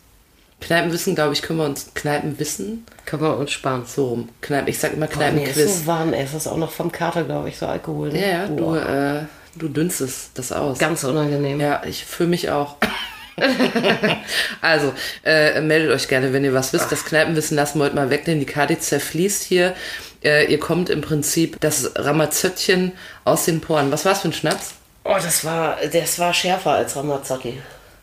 Kneipenwissen, 0.60 1.14
glaube 1.14 1.32
ich, 1.32 1.40
können 1.40 1.58
wir 1.58 1.64
uns 1.66 1.92
Kneipenwissen 1.94 2.84
Können 3.06 3.22
wir 3.22 3.38
uns 3.38 3.50
sparen. 3.50 3.84
so 3.86 4.08
rum. 4.08 4.28
Kneipen, 4.42 4.68
ich 4.68 4.78
sag 4.78 4.92
immer 4.92 5.06
Oh, 5.06 5.08
nee, 5.08 5.44
ist 5.44 5.54
Kneipenquiz. 5.54 5.80
so 5.80 5.86
warm, 5.86 6.12
ey. 6.12 6.22
Es 6.22 6.34
ist 6.34 6.46
auch 6.48 6.58
noch 6.58 6.70
vom 6.70 6.92
Kater, 6.92 7.24
glaube 7.24 7.48
ich, 7.48 7.56
so 7.56 7.66
Alkohol. 7.66 8.10
Ne? 8.12 8.20
ja, 8.20 8.28
ja, 8.28 8.46
du, 8.46 8.56
Boah. 8.56 8.86
äh, 8.86 9.22
du 9.58 9.68
dünstest 9.68 10.32
das 10.34 10.52
aus. 10.52 10.78
Ganz 10.78 11.02
unangenehm. 11.04 11.60
Ja, 11.60 11.82
ich 11.86 12.04
für 12.04 12.26
mich 12.26 12.50
auch. 12.50 12.76
also, 14.60 14.92
äh, 15.24 15.60
meldet 15.60 15.90
euch 15.90 16.08
gerne, 16.08 16.32
wenn 16.32 16.44
ihr 16.44 16.54
was 16.54 16.72
wisst. 16.72 16.90
Das 16.90 17.04
Kneipenwissen 17.04 17.56
lassen 17.56 17.78
wir 17.78 17.86
heute 17.86 17.96
mal 17.96 18.10
weg, 18.10 18.24
denn 18.24 18.40
die 18.40 18.46
Kadi 18.46 18.78
zerfließt 18.78 19.42
hier. 19.42 19.74
Äh, 20.22 20.50
ihr 20.50 20.58
kommt 20.58 20.90
im 20.90 21.00
Prinzip 21.00 21.60
das 21.60 21.92
Ramazzottchen 21.96 22.92
aus 23.24 23.44
den 23.44 23.60
Poren. 23.60 23.90
Was 23.90 24.04
war's 24.04 24.20
für 24.20 24.28
ein 24.28 24.32
Schnaps? 24.32 24.74
Oh, 25.04 25.16
das 25.22 25.44
war, 25.44 25.76
das 25.92 26.18
war 26.18 26.32
schärfer 26.32 26.72
als 26.72 26.96
Ramazzotti. 26.96 27.58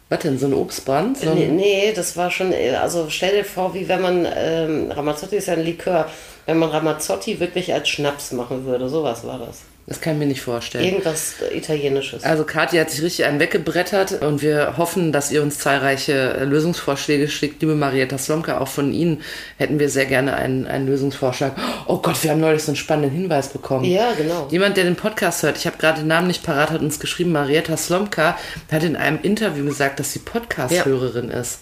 Was 0.10 0.20
denn, 0.20 0.38
so 0.38 0.46
ein 0.46 0.54
Obstbrand? 0.54 1.18
So 1.18 1.32
ein, 1.32 1.36
Nee, 1.38 1.48
nee, 1.48 1.94
das 1.96 2.18
war 2.18 2.30
schon, 2.30 2.54
also 2.54 3.10
stell 3.10 3.38
dir 3.38 3.46
vor, 3.46 3.74
wie 3.74 3.88
wenn 3.88 4.02
man, 4.02 4.28
ähm, 4.36 4.92
Ramazzotti 4.92 5.38
ist 5.38 5.48
ja 5.48 5.54
ein 5.54 5.64
Likör, 5.64 6.10
wenn 6.46 6.58
man 6.58 6.70
Ramazzotti 6.70 7.40
wirklich 7.40 7.74
als 7.74 7.88
Schnaps 7.88 8.34
machen 8.34 8.66
würde, 8.66 8.90
sowas 8.90 9.26
war 9.26 9.40
das. 9.40 9.62
Das 9.88 10.00
kann 10.00 10.14
ich 10.14 10.20
mir 10.20 10.26
nicht 10.28 10.42
vorstellen. 10.42 10.86
Irgendwas 10.86 11.36
Italienisches. 11.54 12.24
Also 12.24 12.44
Katja 12.44 12.82
hat 12.82 12.92
sich 12.92 13.02
richtig 13.02 13.26
einen 13.26 13.40
weggebrettert 13.40 14.22
und 14.22 14.42
wir 14.42 14.78
hoffen, 14.78 15.12
dass 15.12 15.32
ihr 15.32 15.42
uns 15.42 15.58
zahlreiche 15.58 16.46
Lösungsvorschläge 16.46 17.28
schickt. 17.28 17.62
Liebe 17.62 17.76
Marietta 17.76 18.18
Slomka, 18.18 18.60
auch 18.60 18.68
von 18.68 18.94
Ihnen 18.94 19.22
hätten 19.58 19.80
wir 19.80 19.90
sehr 19.90 20.06
gerne 20.06 20.36
einen, 20.36 20.68
einen 20.68 20.88
Lösungsvorschlag. 20.88 21.54
Oh 21.88 21.98
Gott, 21.98 22.24
wir 22.24 22.32
haben 22.32 22.40
neulich 22.40 22.64
so 22.64 22.72
einen 22.72 22.78
spannenden 22.78 23.12
Hinweis 23.12 23.50
bekommen. 23.50 23.86
Ja, 23.86 24.14
genau. 24.14 24.48
Jemand, 24.52 24.78
der 24.78 24.84
den 24.84 24.96
Podcast 24.96 25.44
hört, 25.44 25.58
ich 25.58 25.66
habe 25.66 25.78
gerade 25.78 26.02
den 26.02 26.08
Namen 26.08 26.28
nicht 26.28 26.44
parat, 26.44 26.70
hat 26.70 26.82
uns 26.82 27.00
geschrieben, 27.00 27.32
Marietta 27.32 27.76
Slomka 27.76 28.38
hat 28.72 28.84
in 28.84 28.96
einem 28.96 29.20
Interview 29.24 29.66
gesagt, 29.66 30.00
dass 30.00 30.14
sie 30.14 30.20
Podcast-Hörerin 30.20 31.30
ist. 31.32 31.60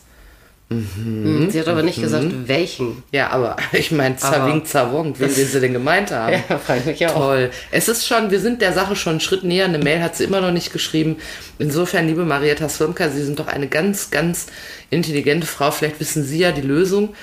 Hm, 0.69 1.49
Sie 1.49 1.60
hat 1.60 1.67
aber 1.67 1.82
nicht 1.82 1.99
gesagt, 1.99 2.27
welchen. 2.45 3.03
Ja, 3.12 3.32
aber 3.32 3.55
ich 3.71 3.91
meine, 3.91 4.17
Zawing 4.17 4.65
Zawong, 4.65 5.17
wen 5.17 5.29
sie 5.29 5.60
denn 5.60 5.73
gemeint 5.73 6.12
haben. 6.12 6.43
Ja, 6.49 6.75
ich 6.75 6.86
mich 6.86 7.08
auch. 7.08 7.13
Toll. 7.13 7.49
Es 7.71 7.88
ist 7.88 8.08
schon, 8.08 8.29
wir 8.29 8.39
sind 8.39 8.62
der 8.62 8.73
Sache 8.73 8.95
schon 8.95 9.12
einen 9.12 9.19
Schritt 9.19 9.43
näher. 9.43 9.65
Eine 9.65 9.79
Mail 9.79 10.01
hat 10.03 10.15
sie 10.15 10.25
immer 10.25 10.41
noch 10.41 10.51
nicht 10.51 10.71
geschrieben. 10.71 11.17
Insofern, 11.58 12.08
liebe 12.08 12.23
Marietta 12.23 12.69
Slomka, 12.69 13.10
Sie 13.10 13.23
sind 13.23 13.39
doch 13.39 13.47
eine 13.47 13.67
ganz, 13.67 14.12
ganz 14.12 14.47
intelligente 14.91 15.47
Frau. 15.47 15.71
Vielleicht 15.71 15.99
wissen 15.99 16.23
Sie 16.23 16.39
ja 16.39 16.51
die 16.51 16.62
Lösung. 16.62 17.15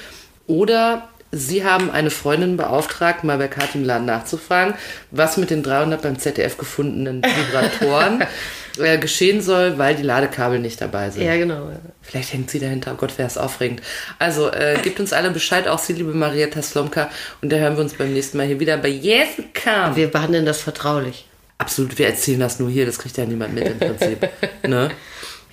Oder 0.49 1.09
Sie 1.37 1.65
haben 1.65 1.91
eine 1.91 2.11
Freundin 2.11 2.57
beauftragt, 2.57 3.25
mal 3.25 3.39
bei 3.39 3.49
Kathi 3.49 3.79
im 3.79 3.85
Laden 3.85 4.07
nachzufragen, 4.07 4.75
was 5.11 5.37
mit 5.37 5.51
den 5.51 5.63
300 5.63 6.01
beim 6.01 6.19
ZDF 6.19 6.57
gefundenen 6.57 7.23
Vibratoren 7.23 8.25
äh, 8.79 8.99
geschehen 8.99 9.43
soll, 9.43 9.79
weil 9.79 9.95
die 9.95 10.03
Ladekabel 10.03 10.59
nicht 10.59 10.81
dabei 10.81 11.11
sind. 11.11 11.25
Ja, 11.25 11.37
genau. 11.37 11.71
Vielleicht 12.03 12.33
hängt 12.33 12.51
sie 12.51 12.59
dahinter. 12.59 12.93
Oh 12.95 12.97
Gott, 12.97 13.19
wäre 13.19 13.29
es 13.29 13.39
aufregend. 13.39 13.83
Also, 14.19 14.51
äh, 14.51 14.79
gebt 14.83 15.01
uns 15.01 15.13
alle 15.13 15.31
Bescheid, 15.31 15.69
auch 15.69 15.79
Sie, 15.79 15.93
liebe 15.93 16.15
Marietta 16.15 16.63
Slomka. 16.63 17.11
Und 17.43 17.53
da 17.53 17.57
hören 17.57 17.77
wir 17.77 17.83
uns 17.83 17.95
beim 17.95 18.13
nächsten 18.13 18.39
Mal 18.39 18.47
hier 18.47 18.61
wieder 18.61 18.77
bei 18.79 18.91
Come. 18.91 19.97
Wir 19.97 20.11
behandeln 20.11 20.47
das 20.47 20.61
vertraulich. 20.61 21.27
Absolut, 21.59 21.99
wir 21.99 22.07
erzählen 22.07 22.41
das 22.41 22.59
nur 22.61 22.69
hier, 22.69 22.85
das 22.85 22.99
kriegt 22.99 23.17
ja 23.17 23.25
niemand 23.25 23.55
mit 23.55 23.67
im 23.67 23.79
Prinzip. 23.79 24.29
ne? 24.67 24.91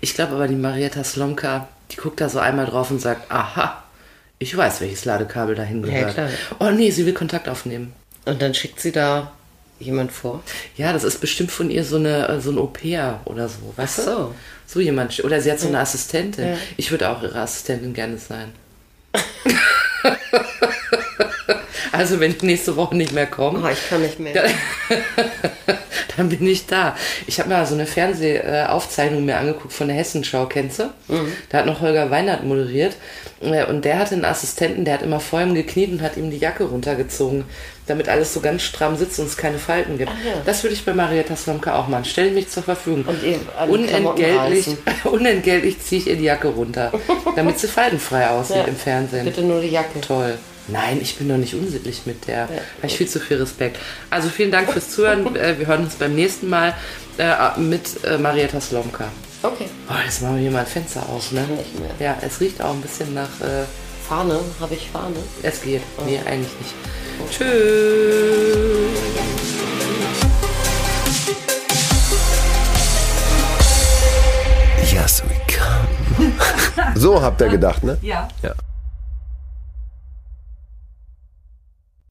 Ich 0.01 0.15
glaube 0.15 0.33
aber, 0.33 0.47
die 0.47 0.55
Marietta 0.55 1.03
Slomka, 1.03 1.69
die 1.91 1.95
guckt 1.95 2.19
da 2.19 2.27
so 2.27 2.39
einmal 2.39 2.65
drauf 2.65 2.91
und 2.91 2.99
sagt, 2.99 3.31
aha, 3.31 3.83
ich 4.43 4.55
weiß, 4.55 4.81
welches 4.81 5.05
Ladekabel 5.05 5.55
dahin 5.55 5.83
Ja, 5.85 5.91
gehört. 5.99 6.13
klar. 6.13 6.29
Oh 6.59 6.69
nee, 6.71 6.89
sie 6.91 7.05
will 7.05 7.13
Kontakt 7.13 7.49
aufnehmen. 7.49 7.93
Und 8.25 8.41
dann 8.41 8.53
schickt 8.53 8.79
sie 8.79 8.91
da 8.91 9.31
jemand 9.79 10.11
vor. 10.11 10.43
Ja, 10.77 10.93
das 10.93 11.03
ist 11.03 11.19
bestimmt 11.19 11.51
von 11.51 11.69
ihr 11.69 11.83
so 11.83 11.97
eine 11.97 12.39
so 12.41 12.51
ein 12.51 12.57
Au-pair 12.57 13.19
oder 13.25 13.49
so, 13.49 13.73
weißt 13.75 13.99
Ach 13.99 14.03
so. 14.05 14.11
du? 14.29 14.35
So 14.67 14.79
jemand. 14.79 15.21
Oder 15.23 15.41
sie 15.41 15.51
hat 15.51 15.59
so 15.59 15.67
eine 15.67 15.79
Assistentin. 15.79 16.47
Ja. 16.49 16.57
Ich 16.77 16.89
würde 16.91 17.09
auch 17.09 17.21
ihre 17.21 17.39
Assistentin 17.39 17.93
gerne 17.93 18.17
sein. 18.17 18.51
also 21.93 22.19
wenn 22.19 22.31
ich 22.31 22.41
nächste 22.41 22.75
Woche 22.75 22.95
nicht 22.97 23.13
mehr 23.13 23.27
komme, 23.27 23.61
Oh, 23.63 23.69
ich 23.71 23.89
kann 23.89 24.01
nicht 24.01 24.19
mehr. 24.19 24.33
dann 26.17 26.29
bin 26.29 26.45
ich 26.47 26.65
da. 26.65 26.95
Ich 27.27 27.39
habe 27.39 27.49
mal 27.49 27.65
so 27.65 27.73
eine 27.75 27.85
Fernsehaufzeichnung 27.85 29.23
mir 29.25 29.37
angeguckt 29.37 29.73
von 29.73 29.87
der 29.87 29.97
Hessenschau, 29.97 30.45
kennst 30.47 30.79
du? 30.79 30.89
Da 31.49 31.59
hat 31.59 31.65
noch 31.65 31.79
Holger 31.81 32.09
Weinert 32.11 32.43
moderiert 32.43 32.95
Äh, 33.41 33.65
und 33.65 33.83
der 33.85 33.99
hatte 33.99 34.15
einen 34.15 34.25
Assistenten, 34.25 34.85
der 34.85 34.95
hat 34.95 35.01
immer 35.01 35.19
vor 35.19 35.41
ihm 35.41 35.53
gekniet 35.53 35.91
und 35.91 36.01
hat 36.01 36.15
ihm 36.17 36.31
die 36.31 36.37
Jacke 36.37 36.63
runtergezogen, 36.63 37.43
damit 37.87 38.07
alles 38.07 38.33
so 38.33 38.39
ganz 38.39 38.61
stramm 38.63 38.95
sitzt 38.95 39.19
und 39.19 39.25
es 39.25 39.35
keine 39.35 39.57
Falten 39.57 39.97
gibt. 39.97 40.11
ja. 40.25 40.41
Das 40.45 40.63
würde 40.63 40.73
ich 40.75 40.85
bei 40.85 40.93
Marietta 40.93 41.35
Slomka 41.35 41.75
auch 41.77 41.87
machen. 41.89 42.05
Stell 42.05 42.31
mich 42.31 42.47
zur 42.49 42.63
Verfügung. 42.63 43.03
Und 43.05 43.21
ihr 43.23 43.39
unentgeltlich, 43.69 44.67
unentgeltlich 45.03 45.81
ziehe 45.81 45.99
ich 46.01 46.07
ihr 46.07 46.15
die 46.15 46.23
Jacke 46.23 46.47
runter, 46.47 46.91
damit 47.35 47.59
sie 47.59 47.67
faltenfrei 47.67 48.29
aussieht 48.29 48.55
Ja. 48.57 48.63
im 48.63 48.75
Fernsehen. 48.77 49.25
Bitte 49.25 49.41
nur 49.41 49.59
die 49.61 49.69
Jacke. 49.69 49.99
Toll. 49.99 50.37
Nein, 50.67 50.99
ich 51.01 51.15
bin 51.17 51.27
doch 51.29 51.37
nicht 51.37 51.53
unsittlich 51.55 52.01
mit 52.05 52.27
der. 52.27 52.43
Habe 52.43 52.51
ich 52.83 52.95
viel 52.97 53.07
zu 53.07 53.19
viel 53.19 53.37
Respekt. 53.37 53.77
Also 54.09 54.29
vielen 54.29 54.51
Dank 54.51 54.71
fürs 54.71 54.89
Zuhören. 54.91 55.35
Äh, 55.35 55.57
Wir 55.59 55.67
hören 55.67 55.83
uns 55.83 55.95
beim 55.95 56.15
nächsten 56.15 56.47
Mal 56.49 56.73
äh, 57.17 57.59
mit 57.59 58.03
äh, 58.05 58.17
Marietta 58.17 58.61
Slomka. 58.61 59.05
Okay. 59.41 59.65
Oh, 59.89 59.93
jetzt 60.05 60.21
machen 60.21 60.35
wir 60.35 60.41
hier 60.43 60.51
mal 60.51 60.59
ein 60.61 60.65
Fenster 60.65 61.01
auf, 61.09 61.31
ne? 61.31 61.41
Nicht 61.41 61.77
mehr. 61.79 61.89
Ja, 61.99 62.17
es 62.21 62.39
riecht 62.39 62.61
auch 62.61 62.71
ein 62.73 62.81
bisschen 62.81 63.13
nach. 63.13 63.41
Äh, 63.41 63.63
Fahne, 64.07 64.39
habe 64.59 64.73
ich 64.73 64.89
Fahne? 64.91 65.15
es 65.43 65.61
geht. 65.61 65.81
Nee, 66.05 66.19
eigentlich 66.25 66.51
nicht. 66.59 66.73
Tschüss. 67.31 67.53
Yes, 74.91 75.23
we 75.23 75.35
come. 75.47 76.33
So 76.95 77.21
habt 77.21 77.41
ihr 77.41 77.49
gedacht, 77.49 77.83
ne? 77.83 77.97
Ja. 78.01 78.27
Ja. 78.41 78.53